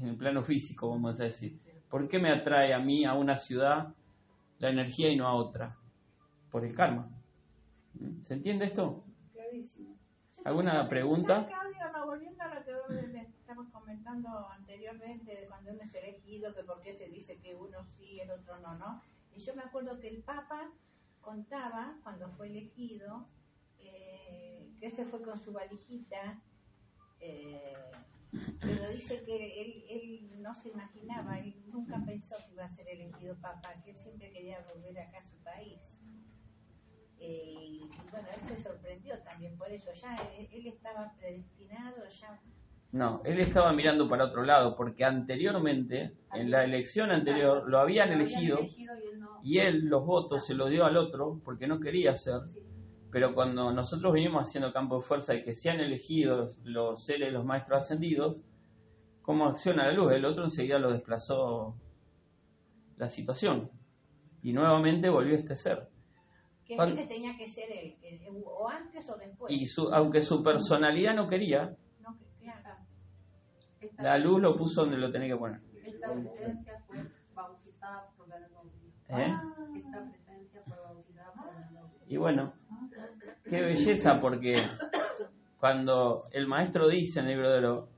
[0.00, 1.58] En el plano físico, vamos a decir.
[1.88, 3.94] ¿Por qué me atrae a mí, a una ciudad,
[4.58, 5.76] la energía y no a otra?
[6.50, 7.08] Por el karma.
[8.22, 9.04] ¿Se entiende esto?
[9.32, 9.96] Clarísimo.
[10.44, 11.48] ¿Alguna pregunta?
[11.92, 12.72] No, volviendo a lo que
[13.38, 17.84] estabas comentando anteriormente, de cuando uno es elegido, que por qué se dice que uno
[17.96, 19.02] sí, el otro no, ¿no?
[19.34, 20.70] Y yo me acuerdo que el Papa
[21.20, 23.26] contaba, cuando fue elegido,
[23.78, 26.40] eh, que se fue con su valijita,
[27.20, 27.74] eh,
[28.60, 32.88] pero dice que él, él no se imaginaba, él nunca pensó que iba a ser
[32.88, 35.98] elegido Papa, que él siempre quería volver acá a su país.
[37.18, 39.92] Eh, y bueno, él se sorprendió también por eso.
[39.92, 42.40] Ya él, él estaba predestinado, ya.
[42.92, 48.12] No, él estaba mirando para otro lado, porque anteriormente, en la elección anterior, lo habían
[48.12, 49.40] elegido y él no.
[49.42, 52.42] y él los votos se los dio al otro porque no quería ser.
[53.14, 57.44] Pero cuando nosotros venimos haciendo campo de fuerza y que sean elegidos los seres, los
[57.44, 58.44] maestros ascendidos,
[59.22, 60.10] ¿cómo acciona la luz?
[60.14, 61.76] El otro enseguida lo desplazó
[62.96, 63.70] la situación.
[64.42, 65.88] Y nuevamente volvió este ser.
[66.64, 69.52] Que Cuando- siempre tenía que ser él, que- o antes o después.
[69.52, 72.78] Y su, aunque su personalidad no quería, No, que- claro.
[73.80, 75.60] Esta, la luz lo puso donde lo tenía que poner.
[75.84, 76.98] esta presencia fue
[77.32, 78.72] bautizada por el novio.
[79.08, 79.32] ¿Eh?
[79.76, 81.98] Esta presencia fue bautizada por novio.
[82.08, 82.52] Y bueno,
[83.48, 84.62] qué belleza, porque
[85.58, 87.88] cuando el maestro dice en el libro de oro,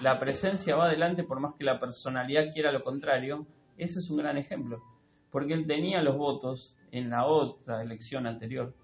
[0.00, 3.46] la presencia va adelante por más que la personalidad quiera lo contrario,
[3.76, 4.82] ese es un gran ejemplo,
[5.30, 8.74] porque él tenía los votos en la otra elección anterior.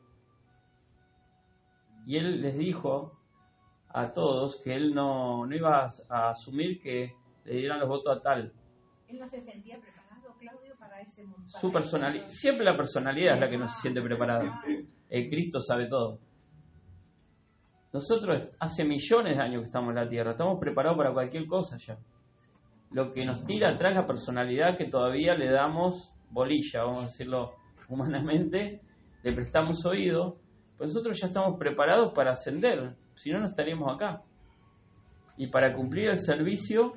[2.07, 3.21] Y él les dijo
[3.89, 7.15] a todos que él no, no iba a, asumir que
[7.45, 8.53] le dieran los votos a tal.
[9.09, 11.47] Él no se sentía preparado, Claudio, para ese mundo.
[11.47, 14.63] Su personalidad, siempre la personalidad es la que no se siente preparada.
[15.11, 16.19] El Cristo sabe todo.
[17.93, 21.77] Nosotros hace millones de años que estamos en la Tierra, estamos preparados para cualquier cosa
[21.79, 21.99] ya.
[22.93, 27.55] Lo que nos tira atrás la personalidad que todavía le damos bolilla, vamos a decirlo
[27.89, 28.81] humanamente,
[29.25, 30.39] le prestamos oído,
[30.79, 34.23] pues nosotros ya estamos preparados para ascender, si no, no estaríamos acá.
[35.37, 36.95] Y para cumplir el servicio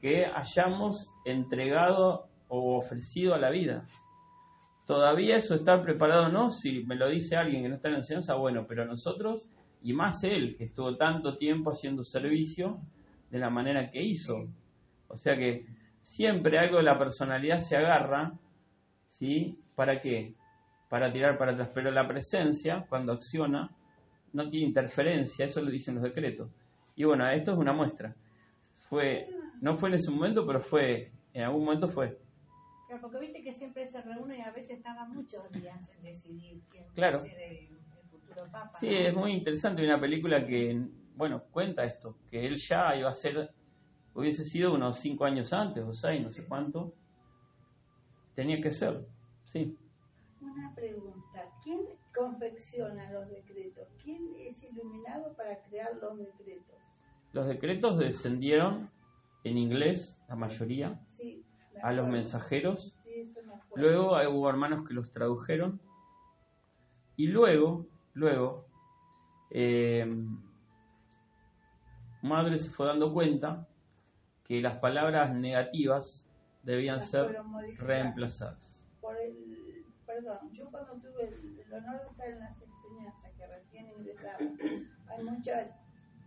[0.00, 3.84] que hayamos entregado o ofrecido a la vida.
[4.88, 7.92] Todavía eso estar preparado o no, si me lo dice alguien que no está en
[7.92, 9.44] la enseñanza, bueno, pero nosotros,
[9.82, 12.80] y más él, que estuvo tanto tiempo haciendo servicio
[13.30, 14.48] de la manera que hizo,
[15.08, 15.66] O sea que
[16.00, 18.32] siempre algo de la personalidad se agarra,
[19.08, 19.58] ¿sí?
[19.74, 20.32] ¿Para qué?
[20.88, 21.68] Para tirar para atrás.
[21.74, 23.70] Pero la presencia, cuando acciona,
[24.32, 26.48] no tiene interferencia, eso lo dicen los decretos.
[26.96, 28.16] Y bueno, esto es una muestra.
[28.88, 29.28] Fue,
[29.60, 32.16] no fue en ese momento, pero fue, en algún momento fue.
[32.88, 36.62] Claro, porque viste que siempre se reúne y a veces tarda muchos días en decidir
[36.70, 37.18] quién Claro.
[37.18, 38.78] va a ser el, el futuro papa.
[38.80, 38.92] Sí, ¿no?
[38.96, 39.82] es muy interesante.
[39.82, 43.50] Hay una película que, bueno, cuenta esto, que él ya iba a ser,
[44.14, 46.94] hubiese sido unos cinco años antes o seis, no sé cuánto.
[48.34, 49.06] Tenía que ser,
[49.44, 49.76] sí.
[50.40, 51.80] Una pregunta, ¿quién
[52.14, 53.88] confecciona los decretos?
[54.02, 56.76] ¿Quién es iluminado para crear los decretos?
[57.32, 58.90] Los decretos descendieron
[59.44, 61.44] en inglés, la mayoría, Sí,
[61.82, 62.96] a los mensajeros.
[63.74, 65.80] Luego eh, hubo hermanos que los tradujeron.
[67.16, 68.66] Y luego, luego,
[69.50, 70.06] eh,
[72.22, 73.66] Madre se fue dando cuenta
[74.44, 76.26] que las palabras negativas
[76.62, 77.36] debían Las ser
[77.78, 78.84] reemplazadas.
[79.00, 83.46] Por el, perdón, yo cuando tuve el, el honor de estar en las enseñanzas, que
[83.46, 85.70] recién ingresaba, hay mucha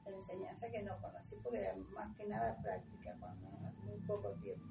[0.05, 3.47] enseñanza que no conocí, porque era más que nada práctica, cuando
[3.83, 4.65] muy poco tiempo.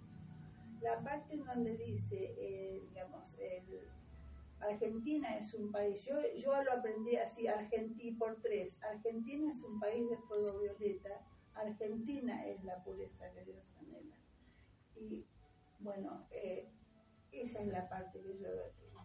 [0.82, 3.62] La parte en donde dice, eh, digamos, el,
[4.60, 9.80] Argentina es un país, yo, yo lo aprendí así, Argentina por tres, Argentina es un
[9.80, 11.22] país de fuego violeta,
[11.54, 14.16] Argentina es la pureza que Dios anhela.
[14.96, 15.24] Y
[15.80, 16.68] bueno, eh,
[17.32, 18.48] esa es la parte que yo,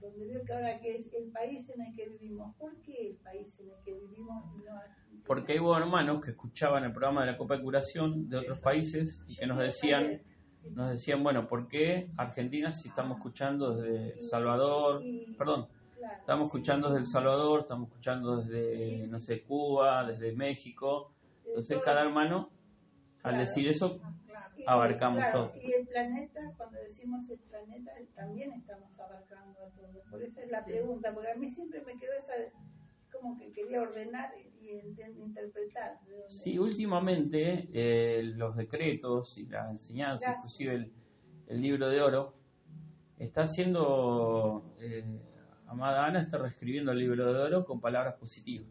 [0.01, 3.15] donde veo que ahora que es el país en el que vivimos, ¿por qué el
[3.17, 5.23] país en el que vivimos y no Argentina?
[5.25, 9.23] Porque hubo hermanos que escuchaban el programa de la Copa de Curación de otros países
[9.27, 10.21] y que nos decían,
[10.71, 15.01] nos decían, bueno, ¿por qué Argentina si estamos escuchando desde Salvador?
[15.37, 15.67] Perdón,
[16.19, 21.11] estamos escuchando desde El Salvador, estamos escuchando desde, no sé, Cuba, desde México.
[21.45, 22.49] Entonces cada hermano,
[23.23, 24.01] al decir eso,
[24.65, 25.61] Ah, abarcamos claro, todo.
[25.61, 30.01] Y el planeta, cuando decimos el planeta, también estamos abarcando a todo.
[30.09, 32.33] Por eso es la pregunta, porque a mí siempre me quedó esa,
[33.11, 34.33] como que quería ordenar
[35.17, 35.99] interpretar.
[36.27, 40.37] sí, últimamente eh, los decretos y la enseñanza, Gracias.
[40.37, 40.91] inclusive el,
[41.47, 42.33] el libro de oro,
[43.17, 45.03] está siendo, eh,
[45.67, 48.67] Amada Ana está reescribiendo el libro de oro con palabras positivas.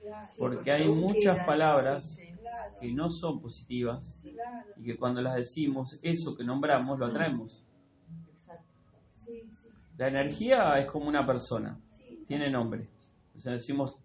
[0.00, 5.34] Claro, Porque hay muchas palabras claro, que no son positivas claro, y que cuando las
[5.34, 7.64] decimos, eso que nombramos, lo atraemos.
[8.38, 8.64] Exacto.
[9.10, 12.88] sí, sí, La energía es como una persona, sí, tiene nombre.
[13.28, 13.95] Entonces decimos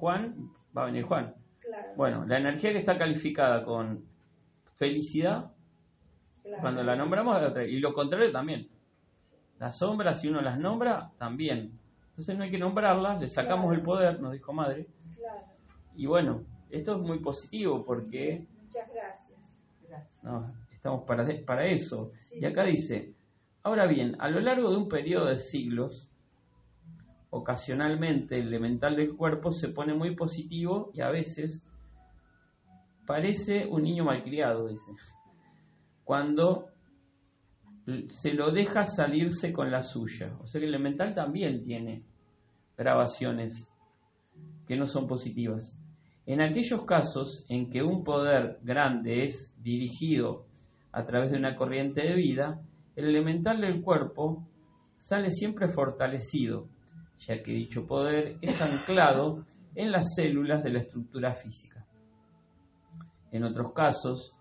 [0.00, 1.34] Juan, va a venir Juan.
[1.60, 4.02] claro, Bueno, la energía que está calificada con
[4.76, 5.52] felicidad,
[6.42, 6.60] claro.
[6.62, 8.68] cuando la nombramos, y lo contrario también.
[9.58, 11.78] Las sombras, si uno las nombra, también.
[12.08, 14.86] Entonces no hay que nombrarlas, le sacamos el poder, nos dijo madre.
[15.16, 15.42] Claro,
[15.94, 19.54] Y bueno, esto es muy positivo porque muchas gracias.
[19.86, 20.24] Gracias.
[20.24, 22.12] no, estamos para, para eso.
[22.16, 22.38] Sí.
[22.40, 23.12] Y acá dice,
[23.62, 26.09] ahora bien, a lo largo de un periodo de siglos,
[27.30, 31.66] ocasionalmente el elemental del cuerpo se pone muy positivo y a veces
[33.06, 34.92] parece un niño malcriado, dice.
[36.04, 36.70] Cuando
[38.08, 40.36] se lo deja salirse con la suya.
[40.40, 42.04] O sea el elemental también tiene
[42.76, 43.70] grabaciones
[44.66, 45.78] que no son positivas.
[46.26, 50.46] En aquellos casos en que un poder grande es dirigido
[50.92, 52.60] a través de una corriente de vida,
[52.96, 54.46] el elemental del cuerpo
[54.98, 56.68] sale siempre fortalecido,
[57.20, 61.86] ya que dicho poder es anclado en las células de la estructura física.
[63.30, 64.36] En otros casos,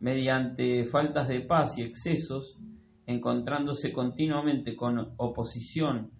[0.00, 2.58] mediante faltas de paz y excesos,
[3.06, 6.10] encontrándose continuamente con oposición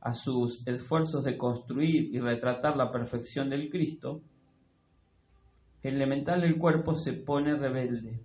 [0.00, 4.22] a sus esfuerzos de construir y retratar la perfección del Cristo,
[5.82, 8.20] el elemental del cuerpo se pone rebelde,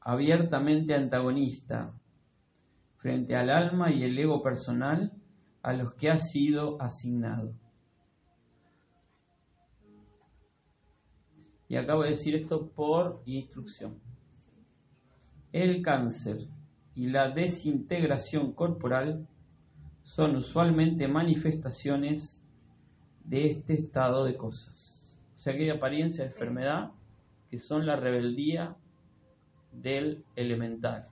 [0.00, 1.92] abiertamente antagonista
[2.96, 5.12] frente al alma y el ego personal
[5.64, 7.54] a los que ha sido asignado.
[11.68, 13.98] Y acabo de decir esto por instrucción.
[15.52, 16.46] El cáncer
[16.94, 19.26] y la desintegración corporal
[20.02, 22.42] son usualmente manifestaciones
[23.24, 25.18] de este estado de cosas.
[25.34, 26.90] O sea que hay apariencia de enfermedad
[27.48, 28.76] que son la rebeldía
[29.72, 31.08] del elemental.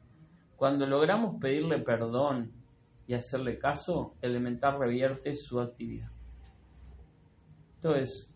[0.57, 2.62] Cuando logramos pedirle perdón
[3.07, 6.11] y hacerle caso, el elemental revierte su actividad.
[7.75, 8.33] Entonces,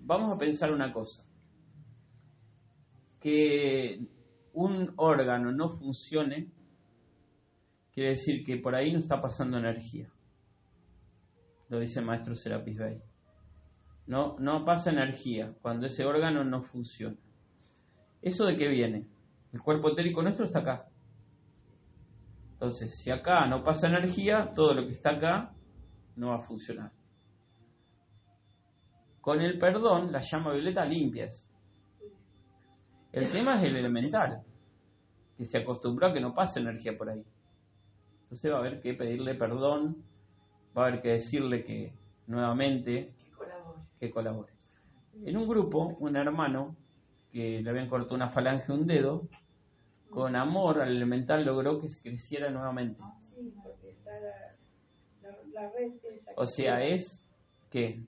[0.00, 1.24] vamos a pensar una cosa.
[3.18, 4.06] Que
[4.52, 6.50] un órgano no funcione
[7.92, 10.10] quiere decir que por ahí no está pasando energía.
[11.68, 13.02] Lo dice el maestro Serapis Bey.
[14.06, 17.16] no, no pasa energía cuando ese órgano no funciona.
[18.22, 19.06] ¿Eso de qué viene?
[19.52, 20.89] El cuerpo etérico nuestro está acá.
[22.60, 25.50] Entonces, si acá no pasa energía, todo lo que está acá
[26.16, 26.92] no va a funcionar.
[29.22, 31.46] Con el perdón, la llama violeta limpia eso.
[33.12, 34.42] El tema es el elemental,
[35.38, 37.24] que se acostumbró a que no pase energía por ahí.
[38.24, 40.04] Entonces va a haber que pedirle perdón,
[40.76, 41.94] va a haber que decirle que
[42.26, 43.78] nuevamente Que colabore.
[43.98, 44.52] que colabore.
[45.24, 46.76] En un grupo, un hermano
[47.32, 49.28] que le habían cortado una falange un dedo,
[50.10, 53.00] con amor al elemental logró que se creciera nuevamente.
[53.20, 54.56] Sí, porque está la,
[55.22, 57.24] la, la red esa O sea, es
[57.70, 58.02] que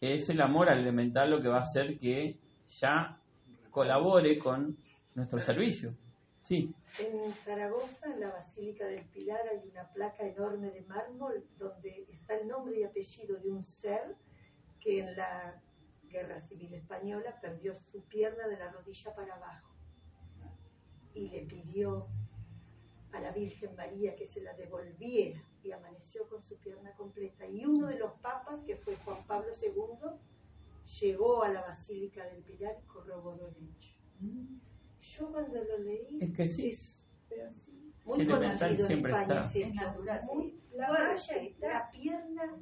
[0.00, 2.38] es el amor al elemental lo que va a hacer que
[2.80, 3.18] ya
[3.70, 4.76] colabore con
[5.14, 5.94] nuestro servicio.
[6.40, 12.06] Sí, En Zaragoza, en la Basílica del Pilar, hay una placa enorme de mármol donde
[12.10, 14.14] está el nombre y apellido de un ser
[14.78, 15.58] que en la
[16.02, 19.73] Guerra Civil Española perdió su pierna de la rodilla para abajo
[21.14, 22.06] y le pidió
[23.12, 27.46] a la Virgen María que se la devolviera y amaneció con su pierna completa.
[27.46, 30.10] Y uno de los papas, que fue Juan Pablo II,
[31.00, 33.94] llegó a la Basílica del Pilar y corroboró el hecho.
[35.00, 36.72] Yo cuando lo leí, es que sí.
[37.28, 37.92] Pero sí.
[38.04, 39.58] muy conocido en siempre España está.
[39.58, 42.56] Es natural, Muy La está- la pierna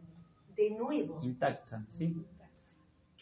[0.55, 1.21] de nuevo.
[1.23, 2.15] intacta, ¿sí?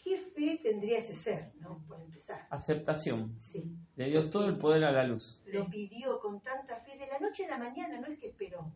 [0.03, 1.83] ¿Qué fe tendría ese ser, no?
[1.87, 2.47] Por empezar.
[2.49, 3.39] Aceptación.
[3.39, 3.63] Sí.
[3.95, 5.43] Le dio todo el poder a la luz.
[5.47, 8.71] Lo pidió con tanta fe de la noche a la mañana, no es que esperó.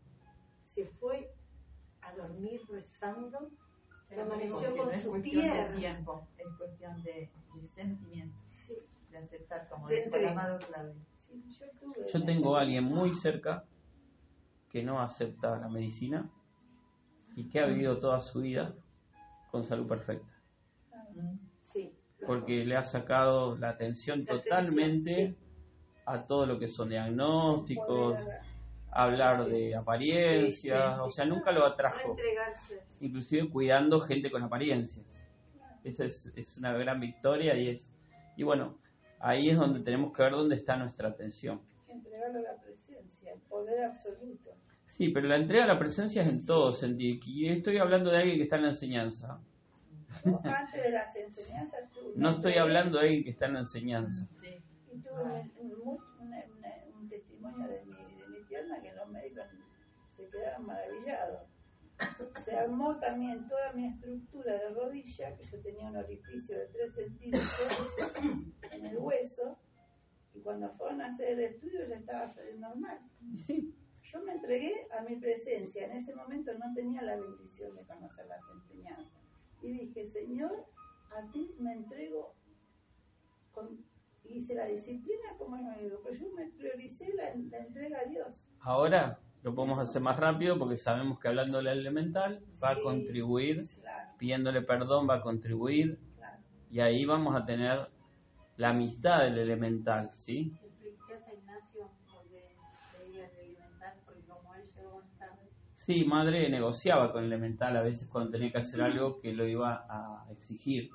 [0.62, 1.32] Se fue
[2.02, 3.50] a dormir rezando.
[4.08, 5.68] Pero amaneció con no su cuestión pierna.
[5.68, 8.74] de tiempo, es cuestión de, de sentimiento, Sí.
[9.10, 10.94] de aceptar, como De dijo el amado Claudio.
[11.16, 13.64] Sí, yo tuve Yo tengo a alguien muy cerca
[14.70, 16.30] que no acepta la medicina
[17.34, 18.76] y que ha vivido toda su vida
[19.50, 20.32] con salud perfecta.
[21.72, 21.92] Sí.
[22.26, 25.36] Porque le ha sacado la atención La totalmente atención,
[26.06, 28.40] a todo lo que son diagnósticos, poder-
[28.90, 29.50] hablar Sí.
[29.50, 32.16] de apariencias, o sea, nunca lo atrajo,
[33.00, 35.26] inclusive cuidando gente con apariencias.
[35.84, 37.92] Esa es, es una gran victoria y es,
[38.36, 38.78] y bueno,
[39.20, 41.60] ahí es donde tenemos que ver dónde está nuestra atención.
[41.88, 44.50] entregarle la presencia, el poder absoluto.
[44.86, 47.20] Sí, pero la entrega a la presencia es en todo sentido.
[47.26, 49.38] Y estoy hablando de alguien que está en la enseñanza.
[50.24, 53.60] Yo antes de las enseñanzas tuve No estoy hablando de alguien que está en la
[53.60, 54.26] enseñanza.
[54.40, 54.62] Sí.
[54.92, 59.44] y tuve un, testimonio de mi, de mi pierna que los médicos
[60.16, 61.48] se quedaron maravillados.
[62.44, 66.94] Se armó también toda mi estructura de rodilla, que yo tenía un orificio de 3
[66.94, 67.68] centímetros
[68.70, 69.58] en el hueso,
[70.34, 73.00] y cuando fueron a hacer el estudio ya estaba saliendo normal.
[73.46, 75.86] Sí, Yo me entregué a mi presencia.
[75.86, 79.25] En ese momento no tenía la bendición de conocer las enseñanzas.
[79.62, 80.64] Y dije, Señor,
[81.16, 82.34] a ti me entrego.
[83.52, 83.84] Con...
[84.28, 88.48] Hice la disciplina como yo digo, pero yo me prioricé la, la entrega a Dios.
[88.60, 93.64] ahora lo podemos hacer más rápido porque sabemos que hablando del elemental va a contribuir,
[93.80, 96.38] Claro, pidiéndole perdón va a contribuir claro.
[96.72, 97.88] y ahí vamos a tener
[98.56, 100.52] la amistad del elemental, ¿sí?
[105.86, 109.46] Sí, madre negociaba con el elemental a veces cuando tenía que hacer algo que lo
[109.46, 110.90] iba a exigir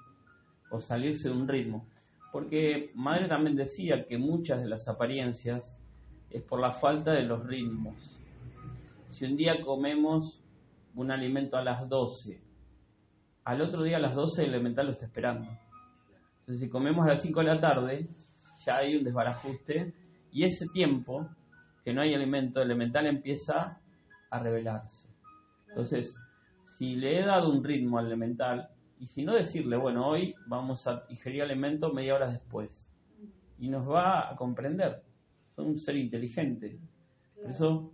[0.69, 1.87] o salirse de un ritmo.
[2.29, 5.79] Porque madre también decía que muchas de las apariencias
[6.29, 8.19] es por la falta de los ritmos.
[9.07, 10.43] Si un día comemos
[10.95, 12.41] un alimento a las 12,
[13.45, 15.47] al otro día a las 12 el elemental lo está esperando.
[16.41, 18.09] Entonces si comemos a las 5 de la tarde,
[18.65, 19.93] ya hay un desbarajuste
[20.33, 21.29] y ese tiempo
[21.81, 23.80] que no hay alimento elemental empieza
[24.31, 25.07] a revelarse.
[25.69, 26.17] Entonces,
[26.77, 30.87] si le he dado un ritmo al elemental, y si no decirle, bueno, hoy vamos
[30.87, 32.91] a ingerir alimento media hora después,
[33.59, 35.03] y nos va a comprender,
[35.55, 36.79] son un ser inteligente.
[37.35, 37.91] Por eso,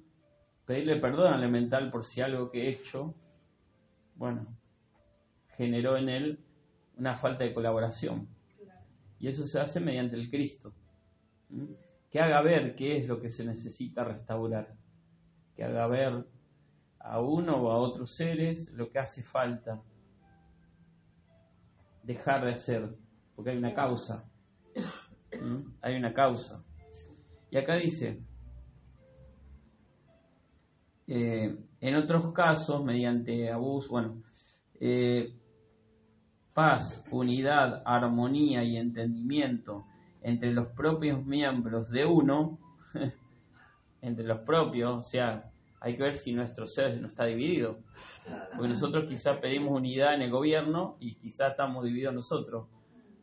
[0.65, 3.13] pedirle perdón al elemental por si algo que he hecho,
[4.15, 4.47] bueno,
[5.49, 6.39] generó en él
[6.97, 8.27] una falta de colaboración.
[9.19, 10.73] Y eso se hace mediante el Cristo.
[12.09, 14.76] Que haga ver qué es lo que se necesita restaurar.
[15.57, 16.25] Que haga ver
[16.99, 19.81] a uno o a otros seres lo que hace falta
[22.03, 22.95] dejar de hacer.
[23.35, 24.29] Porque hay una causa.
[25.81, 26.63] Hay una causa.
[27.51, 28.21] Y acá dice,
[31.07, 34.23] eh, en otros casos, mediante abuso, bueno,
[34.79, 35.33] eh,
[36.53, 39.85] paz, unidad, armonía y entendimiento
[40.21, 42.59] entre los propios miembros de uno,
[44.07, 47.79] entre los propios, o sea, hay que ver si nuestro ser no está dividido.
[48.55, 52.67] Porque nosotros quizás pedimos unidad en el gobierno y quizás estamos divididos nosotros.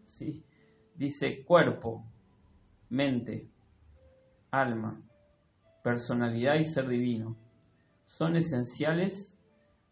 [0.05, 0.45] ¿sí?
[0.95, 2.05] Dice cuerpo,
[2.89, 3.51] mente,
[4.51, 5.01] alma,
[5.83, 7.37] personalidad y ser divino.
[8.05, 9.37] Son esenciales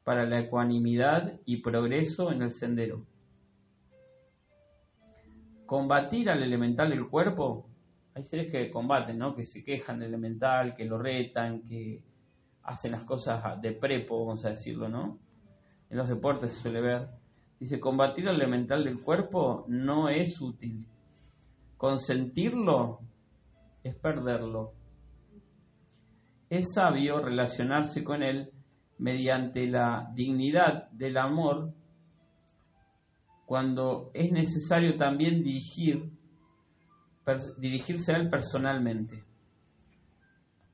[0.05, 3.05] para la ecuanimidad y progreso en el sendero.
[5.67, 7.67] Combatir al elemental del cuerpo,
[8.15, 9.35] hay seres que combaten, ¿no?
[9.35, 12.03] que se quejan del elemental, que lo retan, que
[12.65, 15.19] hacen las cosas de prepo, vamos a decirlo, ¿no?
[15.91, 17.09] En los deportes se suele ver.
[17.59, 20.87] Dice, combatir al elemental del cuerpo no es útil.
[21.77, 23.01] Consentirlo
[23.83, 24.73] es perderlo.
[26.49, 28.51] Es sabio relacionarse con él
[28.99, 31.73] mediante la dignidad del amor
[33.47, 36.11] cuando es necesario también dirigir,
[37.59, 39.25] dirigirse a él personalmente.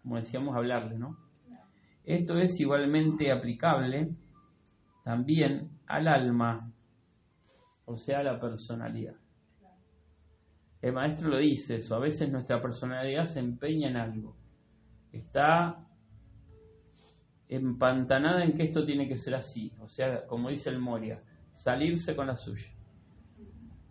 [0.02, 1.18] Como decíamos, hablarle, ¿no?
[2.04, 4.14] Esto es igualmente aplicable
[5.04, 6.72] también al alma,
[7.84, 9.14] o sea, a la personalidad.
[10.80, 14.36] El maestro lo dice eso, a veces nuestra personalidad se empeña en algo,
[15.12, 15.84] está
[17.48, 21.22] empantanada en que esto tiene que ser así, o sea, como dice el Moria,
[21.52, 22.68] salirse con la suya.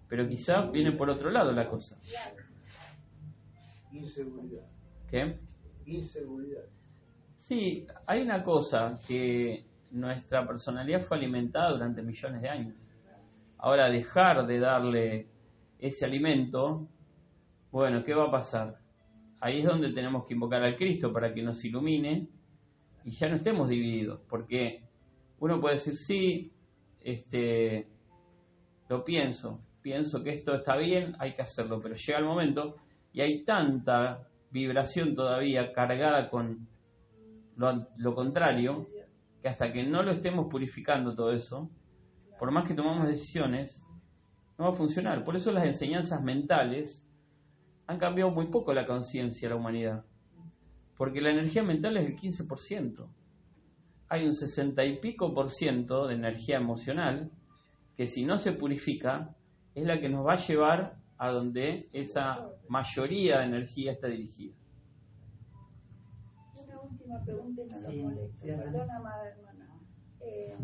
[0.07, 1.99] Pero quizá viene por otro lado la cosa.
[3.97, 4.65] Inseguridad.
[5.09, 5.39] ¿Qué?
[5.85, 6.63] Inseguridad.
[7.37, 12.87] Sí, hay una cosa que nuestra personalidad fue alimentada durante millones de años.
[13.57, 15.27] Ahora dejar de darle
[15.79, 16.87] ese alimento,
[17.71, 18.79] bueno, ¿qué va a pasar?
[19.39, 22.27] Ahí es donde tenemos que invocar al Cristo para que nos ilumine
[23.03, 24.83] y ya no estemos divididos, porque
[25.39, 26.51] uno puede decir, sí,
[27.01, 27.87] este,
[28.89, 32.75] lo pienso, pienso que esto está bien, hay que hacerlo, pero llega el momento
[33.13, 36.67] y hay tanta vibración todavía cargada con
[37.55, 38.87] lo, contrario,
[39.41, 41.69] que hasta que no lo estemos purificando todo eso,
[42.39, 43.83] por más que tomamos decisiones,
[44.57, 45.23] no va a funcionar.
[45.23, 47.07] Por eso las enseñanzas mentales
[47.87, 50.05] han cambiado muy poco la conciencia de la humanidad.
[50.97, 53.07] Porque la energía mental es el 15%.
[54.09, 57.31] Hay un 60 y pico por ciento de energía emocional
[57.95, 59.35] que si no se purifica
[59.73, 64.53] es la que nos va a llevar a donde esa mayoría de energía está dirigida
[67.07, 68.45] última pregunta y no lo molesto.
[68.45, 69.79] Perdona, amada hermana.
[70.19, 70.57] Eh,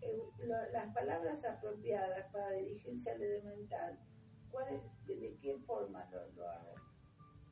[0.00, 0.22] eh,
[0.72, 3.98] las palabras apropiadas para dirigirse al elemental,
[4.50, 6.74] ¿cuál es, ¿de qué forma lo, lo hago?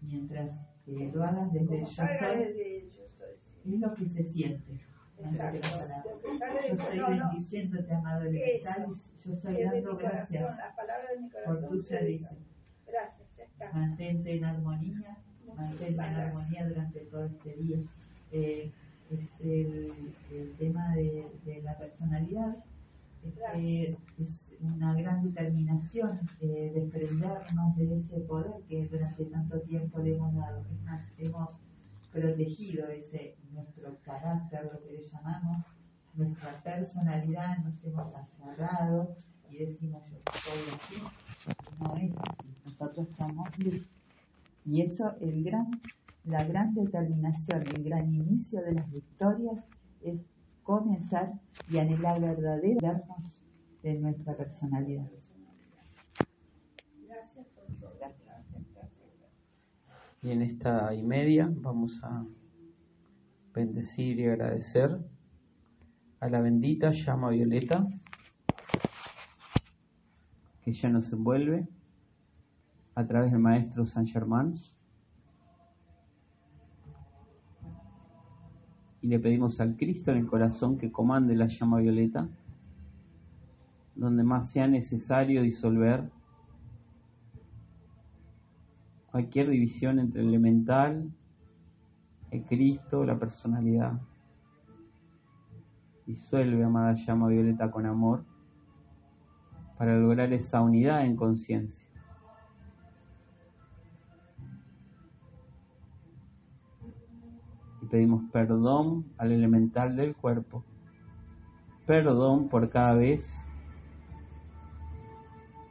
[0.01, 0.51] Mientras
[0.87, 3.75] eh, lo hagas desde el yo soy, desde yo soy sí.
[3.75, 4.81] es lo que se siente.
[5.23, 8.87] Yo estoy bendiciéndote, amado elemental,
[9.25, 10.59] yo estoy dando gracias
[11.45, 12.37] por tu servicio.
[12.87, 13.73] Gracias, ya está.
[13.73, 15.19] Mantente en armonía
[15.57, 17.79] mantener en armonía durante todo este día.
[18.33, 18.71] Eh,
[19.11, 22.57] es el, el tema de, de, la personalidad.
[23.23, 30.15] Este, es una gran determinación eh, desprendernos de ese poder que durante tanto tiempo le
[30.15, 30.65] hemos dado.
[30.73, 31.51] Es más, hemos
[32.13, 35.65] protegido ese nuestro carácter, lo que le llamamos,
[36.15, 39.15] nuestra personalidad, nos hemos aferrado
[39.49, 41.03] y decimos yo soy así.
[41.79, 42.49] No es así.
[42.65, 43.83] Nosotros somos luz.
[44.65, 45.81] Y eso, el gran,
[46.25, 49.65] la gran determinación, el gran inicio de las victorias
[50.03, 50.21] es
[50.63, 51.33] comenzar
[51.69, 53.37] y anhelar verdaderamente
[53.83, 55.11] de nuestra personalidad.
[60.23, 62.27] Y en esta y media vamos a
[63.55, 64.99] bendecir y agradecer
[66.21, 67.89] a la bendita llama violeta
[70.63, 71.67] que ya nos envuelve
[72.95, 74.53] a través del maestro San Germán.
[79.01, 82.29] Y le pedimos al Cristo en el corazón que comande la llama violeta,
[83.95, 86.11] donde más sea necesario disolver
[89.11, 91.11] cualquier división entre el elemental,
[92.31, 94.01] el Cristo, la personalidad.
[96.07, 98.25] Disuelve, amada llama violeta, con amor
[99.79, 101.91] para lograr esa unidad en conciencia.
[107.91, 110.65] pedimos perdón al elemental del cuerpo,
[111.87, 113.35] perdón por cada vez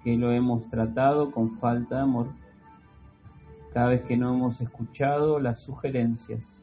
[0.03, 2.28] que lo hemos tratado con falta de amor,
[3.74, 6.62] cada vez que no hemos escuchado las sugerencias.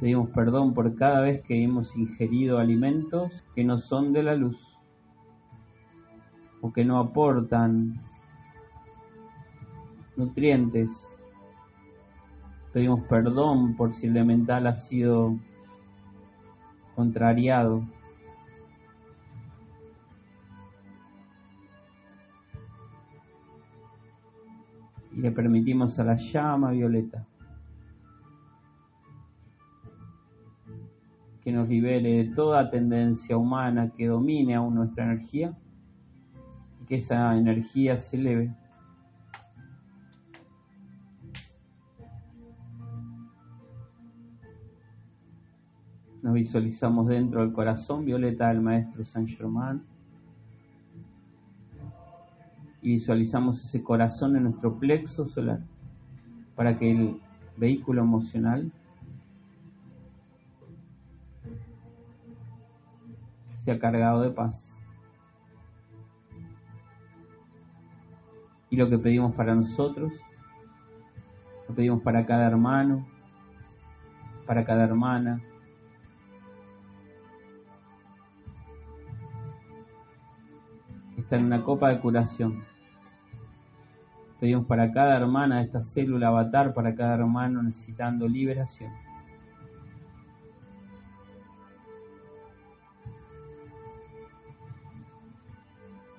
[0.00, 4.78] Pedimos perdón por cada vez que hemos ingerido alimentos que no son de la luz
[6.60, 7.96] o que no aportan
[10.16, 11.18] nutrientes
[12.72, 15.36] Pedimos perdón por si el elemental ha sido
[16.94, 17.82] contrariado.
[25.18, 27.26] Y le permitimos a la llama violeta
[31.42, 35.58] que nos libere de toda tendencia humana que domine aún nuestra energía
[36.80, 38.54] y que esa energía se eleve.
[46.22, 49.82] Nos visualizamos dentro del corazón violeta del maestro Saint Germain
[52.92, 55.60] visualizamos ese corazón en nuestro plexo solar
[56.54, 57.20] para que el
[57.56, 58.72] vehículo emocional
[63.64, 64.74] sea cargado de paz.
[68.70, 70.14] Y lo que pedimos para nosotros,
[71.68, 73.06] lo pedimos para cada hermano,
[74.46, 75.42] para cada hermana,
[81.18, 82.67] está en una copa de curación.
[84.40, 88.92] Pedimos para cada hermana esta célula avatar, para cada hermano necesitando liberación.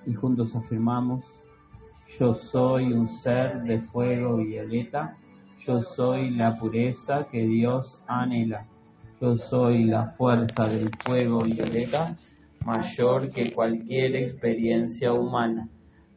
[0.06, 1.24] Y juntos afirmamos,
[2.18, 5.16] yo soy un ser de fuego violeta,
[5.66, 8.66] yo soy la pureza que Dios anhela,
[9.20, 12.16] yo soy la fuerza del fuego violeta
[12.66, 15.68] mayor que cualquier experiencia humana.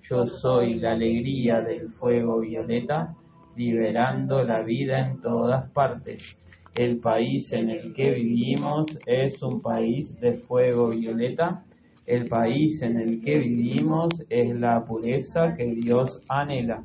[0.04, 3.16] Yo soy la alegría del fuego violeta,
[3.56, 6.36] liberando la vida en todas partes.
[6.76, 11.64] El país en el que vivimos es un país de fuego violeta.
[12.06, 16.84] El país en el que vivimos es la pureza que Dios anhela.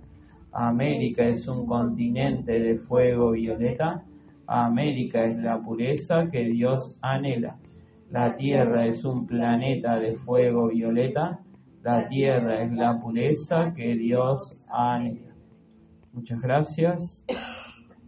[0.52, 4.04] América es un continente de fuego violeta.
[4.46, 7.56] América es la pureza que Dios anhela.
[8.12, 11.40] La Tierra es un planeta de fuego violeta.
[11.82, 15.34] La Tierra es la pureza que Dios anhela.
[16.12, 17.24] Muchas gracias.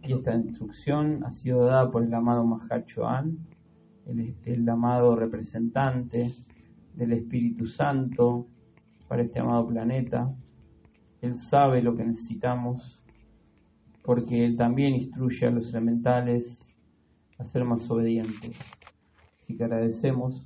[0.03, 3.37] Y esta instrucción ha sido dada por el amado Mahachohan,
[4.07, 6.31] el, el amado representante
[6.95, 8.47] del Espíritu Santo
[9.07, 10.33] para este amado planeta.
[11.21, 13.01] Él sabe lo que necesitamos
[14.03, 16.75] porque Él también instruye a los elementales
[17.37, 18.57] a ser más obedientes.
[19.41, 20.45] Así que agradecemos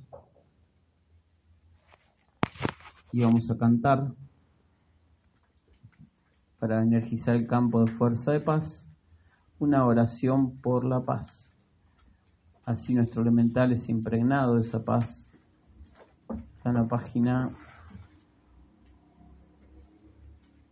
[3.12, 4.12] y vamos a cantar
[6.58, 8.86] para energizar el campo de fuerza de paz
[9.58, 11.52] una oración por la paz.
[12.64, 15.30] Así nuestro elemental es impregnado de esa paz.
[16.56, 17.50] Está en la página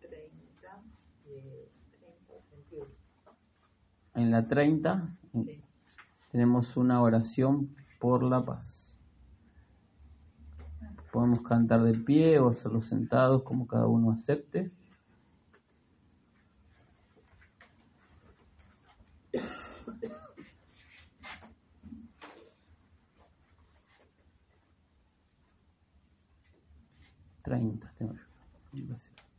[0.00, 0.82] 30,
[1.26, 2.86] eh, 30, 21.
[4.14, 5.62] en la 30 Sí.
[6.30, 8.83] tenemos una oración por la paz.
[11.14, 14.72] Podemos cantar de pie o hacerlo sentados como cada uno acepte.
[27.44, 28.22] Treinta, tengo yo.
[28.72, 29.33] Gracias.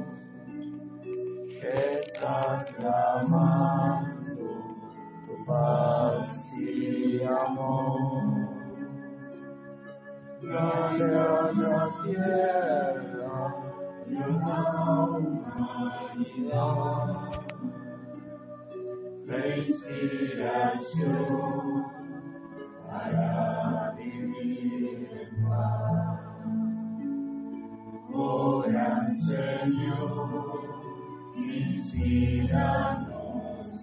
[1.48, 2.66] que está
[5.28, 6.28] tu paz
[7.26, 8.24] amor.
[10.42, 13.56] Dale a la tierra
[14.08, 14.62] y a la
[15.18, 16.54] humanidad
[19.26, 21.12] la inspiración
[22.88, 24.64] para vivir.
[28.16, 30.62] Ora, Señor,
[31.36, 32.62] inspiranos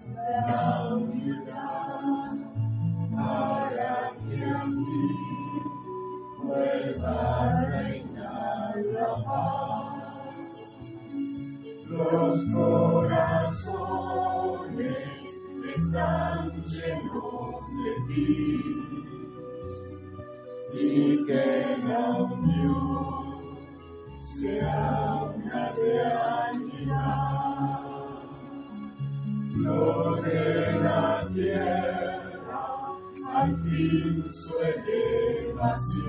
[0.07, 2.37] la humildad
[3.13, 5.03] para que aquí
[6.41, 10.47] vuelva a reinar la paz.
[11.89, 13.67] Los corazones
[15.75, 18.31] están llenos de ti
[20.73, 23.20] y que la unión
[24.39, 27.31] sea una realidad.
[29.53, 32.65] Lo la tierra
[33.33, 36.01] al fin su elevación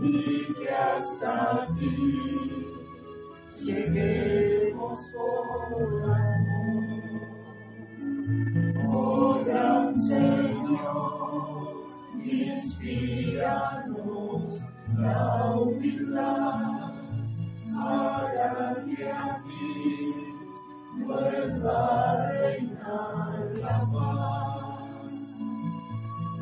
[0.00, 2.66] y que hasta ti
[3.64, 6.84] lleguemos por amor.
[8.88, 11.74] Oh gran Señor,
[12.22, 13.14] inspíranos
[14.98, 16.92] la humildad
[17.74, 20.14] para que aquí
[21.04, 25.12] vuelva a reinar la paz.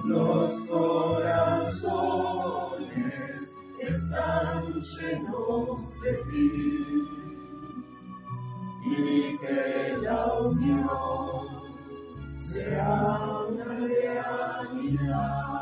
[0.04, 1.92] Los corazones
[3.78, 6.52] están llenos de ti
[8.84, 11.46] y que la unión
[12.34, 15.61] sea una realidad.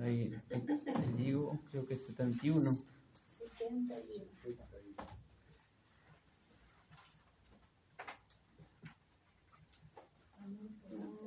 [0.00, 0.38] Ahí,
[1.16, 2.76] digo, creo que es 71.
[3.26, 4.56] 71.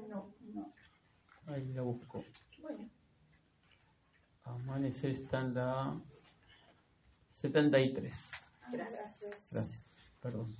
[0.07, 0.73] No, no.
[1.47, 2.23] Ahí la busco.
[2.61, 2.89] Bueno,
[4.43, 5.99] Amanecer está en la
[7.31, 8.31] 73.
[8.71, 9.49] gracias.
[9.51, 10.53] Gracias, perdón.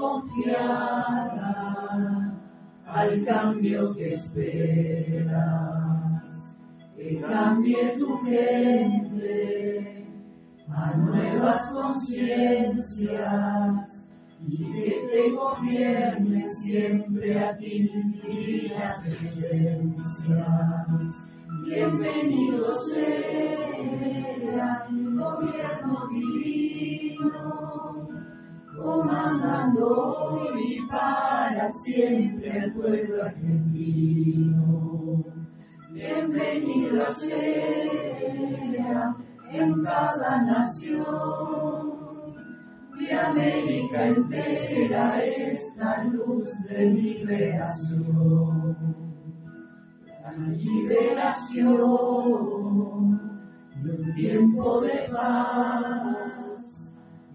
[0.00, 1.52] Confiada
[2.86, 5.36] al cambio que esperas,
[6.96, 10.06] que cambie tu gente
[10.68, 14.08] a nuevas conciencias
[14.48, 17.90] y que te gobierne siempre a ti
[18.26, 20.46] y las esencias.
[21.62, 27.89] Bienvenido sea el gobierno divino,
[28.82, 35.24] comandando y para siempre al pueblo argentino.
[35.92, 39.16] Bienvenido sea
[39.50, 41.90] en cada nación
[42.98, 48.76] de América entera esta luz de liberación.
[50.22, 51.80] La liberación
[53.82, 56.39] de un tiempo de paz,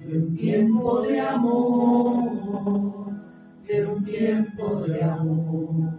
[0.08, 3.12] de un tiempo de amor,
[3.68, 5.96] de un tiempo de amor.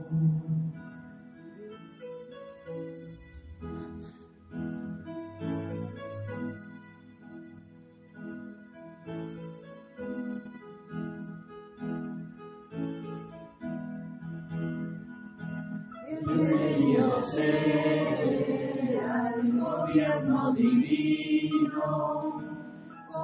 [17.27, 22.46] Sea el gobierno divino,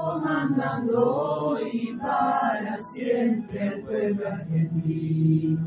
[0.03, 0.99] comandando
[1.51, 5.63] hoy para siempre el pueblo argentino.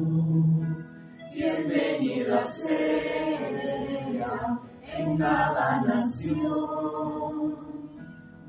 [1.33, 3.79] Bienvenido sea
[4.97, 7.55] en cada nación.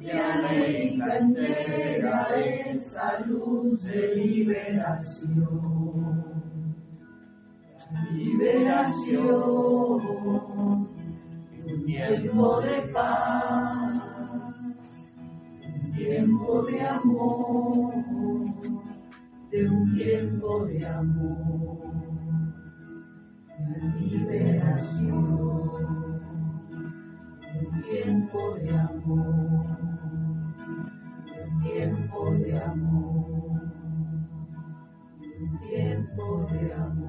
[0.01, 5.37] De América entera esa luz de liberación.
[8.13, 9.29] Liberación,
[11.65, 13.95] un tiempo de paz,
[15.97, 17.94] tiempo de amor,
[19.51, 21.78] de un tiempo de amor,
[23.59, 25.16] la liberación,
[27.60, 29.66] un tiempo de amor,
[31.44, 33.62] un tiempo de amor,
[35.40, 37.06] un tiempo de amor.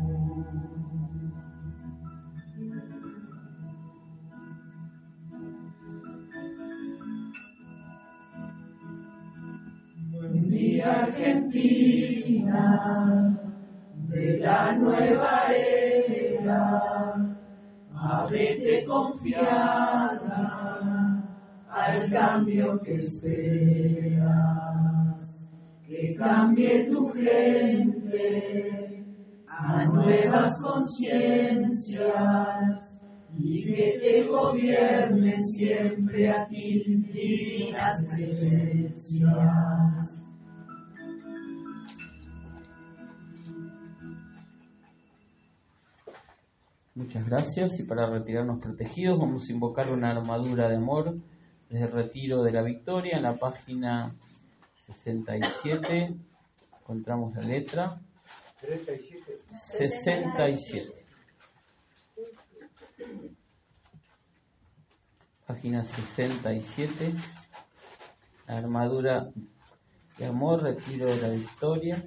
[10.82, 12.68] Argentina
[14.10, 17.14] de la nueva era.
[18.00, 20.38] Ábrete confiada
[21.70, 24.28] al cambio que esperas,
[25.86, 29.04] que cambie tu gente
[29.48, 32.08] a nuevas conciencias
[33.38, 39.28] y que te gobiernen siempre a ti divinas presencias.
[46.98, 51.16] Muchas gracias y para retirarnos protegidos vamos a invocar una armadura de amor
[51.70, 54.16] desde el retiro de la victoria en la página
[54.88, 56.16] 67.
[56.80, 58.02] Encontramos la letra
[59.52, 60.92] 67.
[65.46, 67.14] Página 67.
[68.48, 69.30] La armadura
[70.18, 72.04] de amor, retiro de la victoria.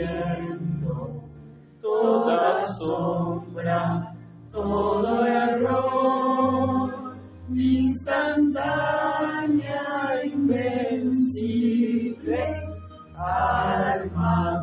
[1.81, 4.15] toda sombra,
[4.53, 7.17] todo error,
[7.49, 8.61] instantánea,
[10.25, 11.57] invencible,
[13.17, 14.57] armadura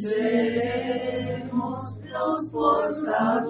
[0.00, 3.44] seremos los portadores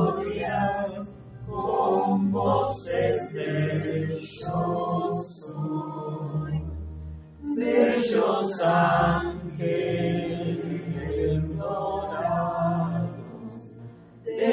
[1.47, 6.63] con voces de yo soy.
[7.57, 10.24] Bellos ángeles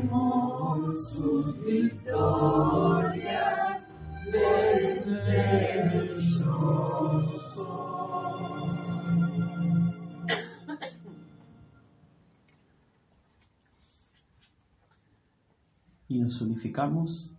[1.09, 3.33] sus victorias
[16.07, 17.31] y nos unificamos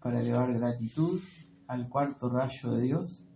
[0.00, 1.20] para elevar gratitud
[1.66, 3.26] al cuarto rayo de Dios,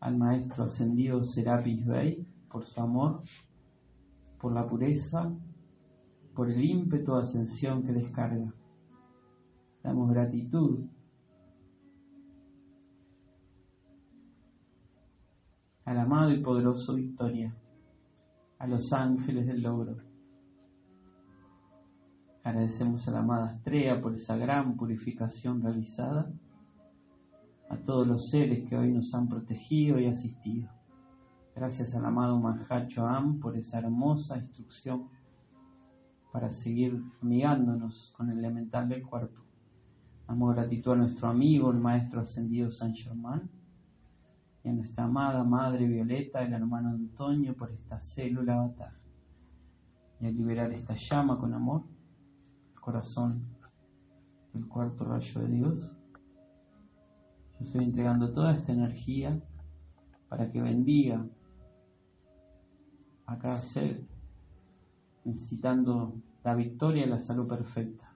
[0.00, 3.22] al Maestro Ascendido Serapis Bey, por su amor,
[4.40, 5.32] por la pureza,
[6.34, 8.54] por el ímpetu de ascensión que descarga.
[9.82, 10.86] Damos gratitud
[15.84, 17.56] al amado y poderoso Victoria,
[18.58, 19.96] a los ángeles del logro.
[22.44, 26.30] Agradecemos a la amada Estrella por esa gran purificación realizada,
[27.70, 30.77] a todos los seres que hoy nos han protegido y asistido.
[31.58, 35.08] Gracias al amado Mahacho Am por esa hermosa instrucción
[36.32, 39.42] para seguir amigándonos con el elemental del cuerpo.
[40.28, 43.50] Damos gratitud a nuestro amigo, el Maestro Ascendido San Germán,
[44.62, 48.92] y a nuestra amada Madre Violeta, el hermano Antonio, por esta célula avatar.
[50.20, 51.82] Y a liberar esta llama con amor,
[52.72, 53.42] el corazón
[54.52, 55.98] del cuarto rayo de Dios.
[57.58, 59.42] Yo estoy entregando toda esta energía
[60.28, 61.26] para que bendiga
[63.28, 64.00] a cada ser
[65.24, 68.10] necesitando la victoria y la salud perfecta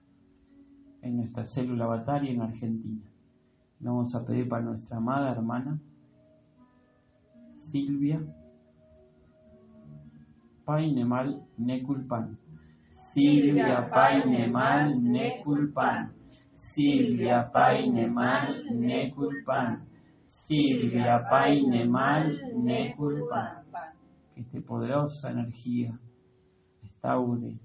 [1.01, 3.03] en nuestra célula avatar y en Argentina.
[3.79, 5.79] Vamos a pedir para nuestra amada hermana
[7.55, 8.21] Silvia
[10.65, 12.39] Painemal Neculpan.
[12.89, 16.11] Silvia Painemal Neculpan.
[16.55, 19.85] Silvia Painemal Neculpan.
[20.25, 23.63] Silvia Paine Mal Neculpan.
[24.33, 25.99] Que esta poderosa energía
[26.81, 27.59] restaure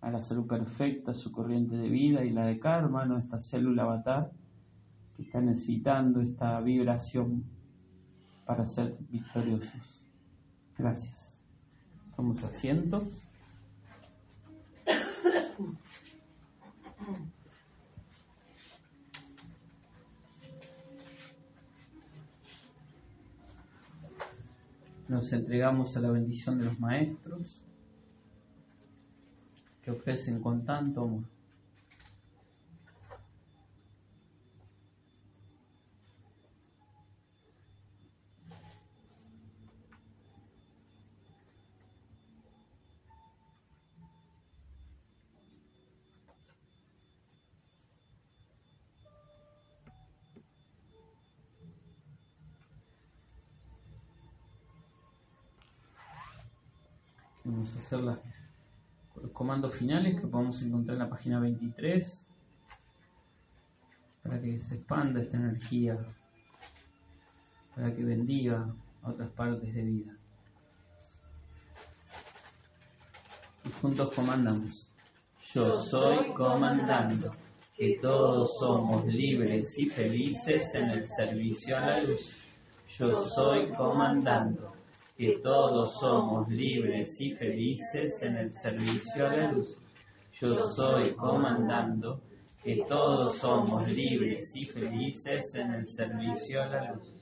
[0.00, 4.30] a la salud perfecta su corriente de vida y la de karma, nuestra célula avatar,
[5.16, 7.44] que está necesitando esta vibración
[8.46, 10.04] para ser victoriosos.
[10.76, 11.38] Gracias.
[12.16, 13.06] Tomamos asiento.
[25.10, 27.64] Nos entregamos a la bendición de los maestros
[29.82, 31.24] que ofrecen con tanto amor.
[57.78, 58.18] Hacer los
[59.32, 62.26] comandos finales que podemos encontrar en la página 23
[64.22, 65.98] para que se expanda esta energía,
[67.74, 70.16] para que bendiga a otras partes de vida.
[73.64, 74.92] Y juntos comandamos.
[75.52, 77.34] Yo soy comandando
[77.76, 82.36] que todos somos libres y felices en el servicio a la luz.
[82.98, 84.69] Yo soy comandando
[85.20, 89.76] que todos somos libres y felices en el servicio a la luz.
[90.40, 92.22] Yo soy comandando
[92.64, 97.12] que todos somos libres y felices en el servicio a la luz.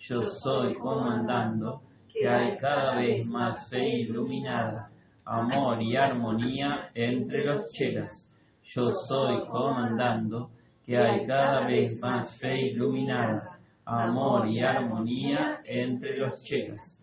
[0.00, 1.82] Yo soy comandando
[2.12, 4.90] que hay cada vez más fe iluminada,
[5.24, 8.28] amor y armonía entre los chelas.
[8.64, 10.50] Yo soy comandando
[10.84, 16.96] que hay cada vez más fe iluminada, amor y armonía entre los chelas.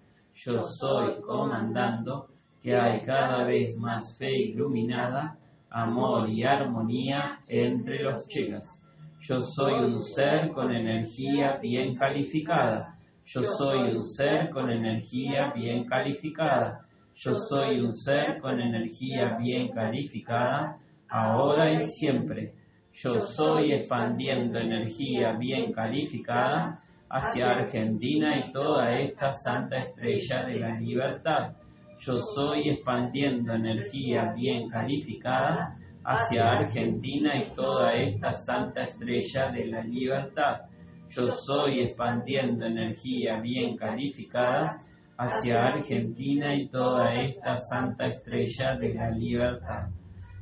[0.46, 2.28] Yo soy comandando
[2.62, 5.38] que hay cada vez más fe iluminada,
[5.70, 8.82] amor y armonía entre los chelas.
[9.22, 12.98] Yo soy un ser con energía bien calificada.
[13.26, 16.90] Yo soy un ser con energía bien calificada.
[17.16, 22.54] Yo soy un ser con energía bien calificada, ahora y siempre.
[22.92, 26.84] Yo soy expandiendo energía bien calificada
[27.14, 31.54] hacia Argentina y toda esta santa estrella de la libertad.
[32.00, 39.84] Yo soy expandiendo energía bien calificada hacia Argentina y toda esta santa estrella de la
[39.84, 40.62] libertad.
[41.10, 44.80] Yo soy expandiendo energía bien calificada
[45.16, 49.88] hacia Argentina y toda esta santa estrella de la libertad.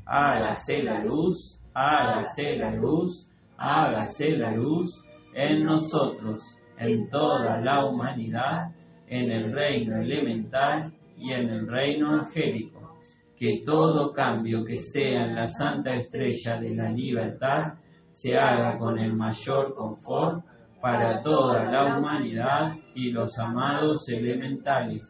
[0.06, 5.04] Hágase la luz, hágase la luz, hágase la luz
[5.34, 8.72] en nosotros, en toda la humanidad,
[9.08, 12.98] en el reino elemental y en el reino angélico.
[13.38, 17.74] Que todo cambio que sea en la santa estrella de la libertad
[18.12, 20.44] se haga con el mayor confort
[20.82, 25.04] para toda la humanidad y los amados elementales.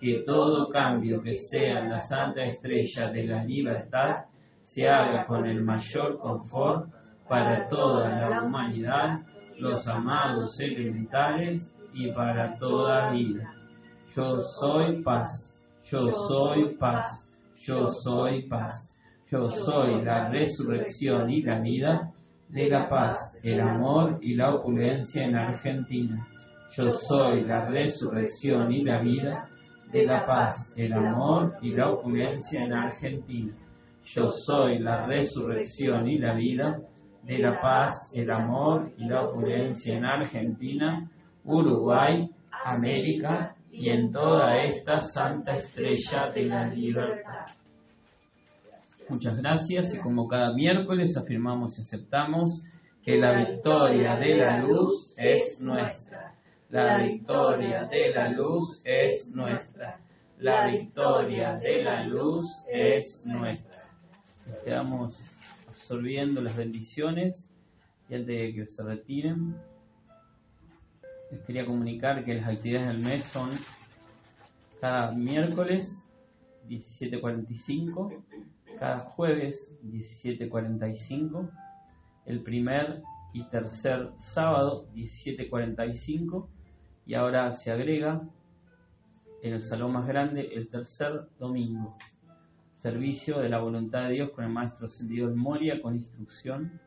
[0.00, 4.26] Que todo cambio que sea en la santa estrella de la libertad
[4.62, 6.88] se haga con el mayor confort
[7.28, 9.20] para toda la humanidad,
[9.58, 13.52] los amados elementales y para toda vida.
[14.14, 17.28] Yo soy paz, yo soy paz,
[17.58, 18.96] yo soy paz,
[19.30, 22.12] yo soy la resurrección y la vida
[22.48, 26.26] de la paz, el amor y la opulencia en Argentina.
[26.76, 29.48] Yo soy la resurrección y la vida
[29.90, 33.52] de la paz, el amor y la opulencia en Argentina.
[34.04, 36.80] Yo soy la resurrección y la vida
[37.26, 41.10] de la paz, el amor y la opulencia en Argentina,
[41.44, 42.30] Uruguay,
[42.64, 47.46] América y en toda esta santa estrella de la libertad.
[49.08, 52.64] Muchas gracias y como cada miércoles afirmamos y aceptamos
[53.02, 56.34] que la victoria de la luz es nuestra.
[56.70, 60.00] La victoria de la luz es nuestra.
[60.38, 63.88] La victoria de la luz es nuestra.
[64.64, 65.35] Quedamos
[65.86, 67.48] absorbiendo las bendiciones
[68.08, 69.54] y antes de que se retiren,
[71.30, 73.50] les quería comunicar que las actividades del mes son
[74.80, 76.08] cada miércoles
[76.68, 78.20] 17.45,
[78.80, 81.48] cada jueves 17.45,
[82.26, 86.48] el primer y tercer sábado 17.45
[87.06, 88.28] y ahora se agrega
[89.40, 91.96] en el salón más grande el tercer domingo.
[92.76, 96.78] Servicio de la voluntad de Dios con el maestro en Moria con instrucción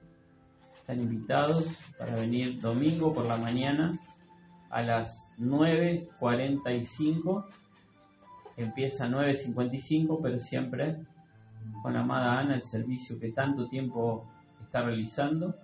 [0.79, 1.65] están invitados
[1.97, 3.99] para venir domingo por la mañana
[4.69, 7.45] a las 9.45.
[8.57, 10.97] Empieza a 9.55, pero siempre
[11.81, 14.27] con la amada Ana el servicio que tanto tiempo
[14.61, 15.55] está realizando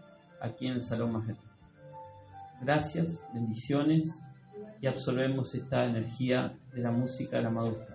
[0.41, 1.41] aquí en el Salón Magenta.
[2.61, 4.19] Gracias, bendiciones
[4.81, 7.94] y absorbemos esta energía de la música de la Madura.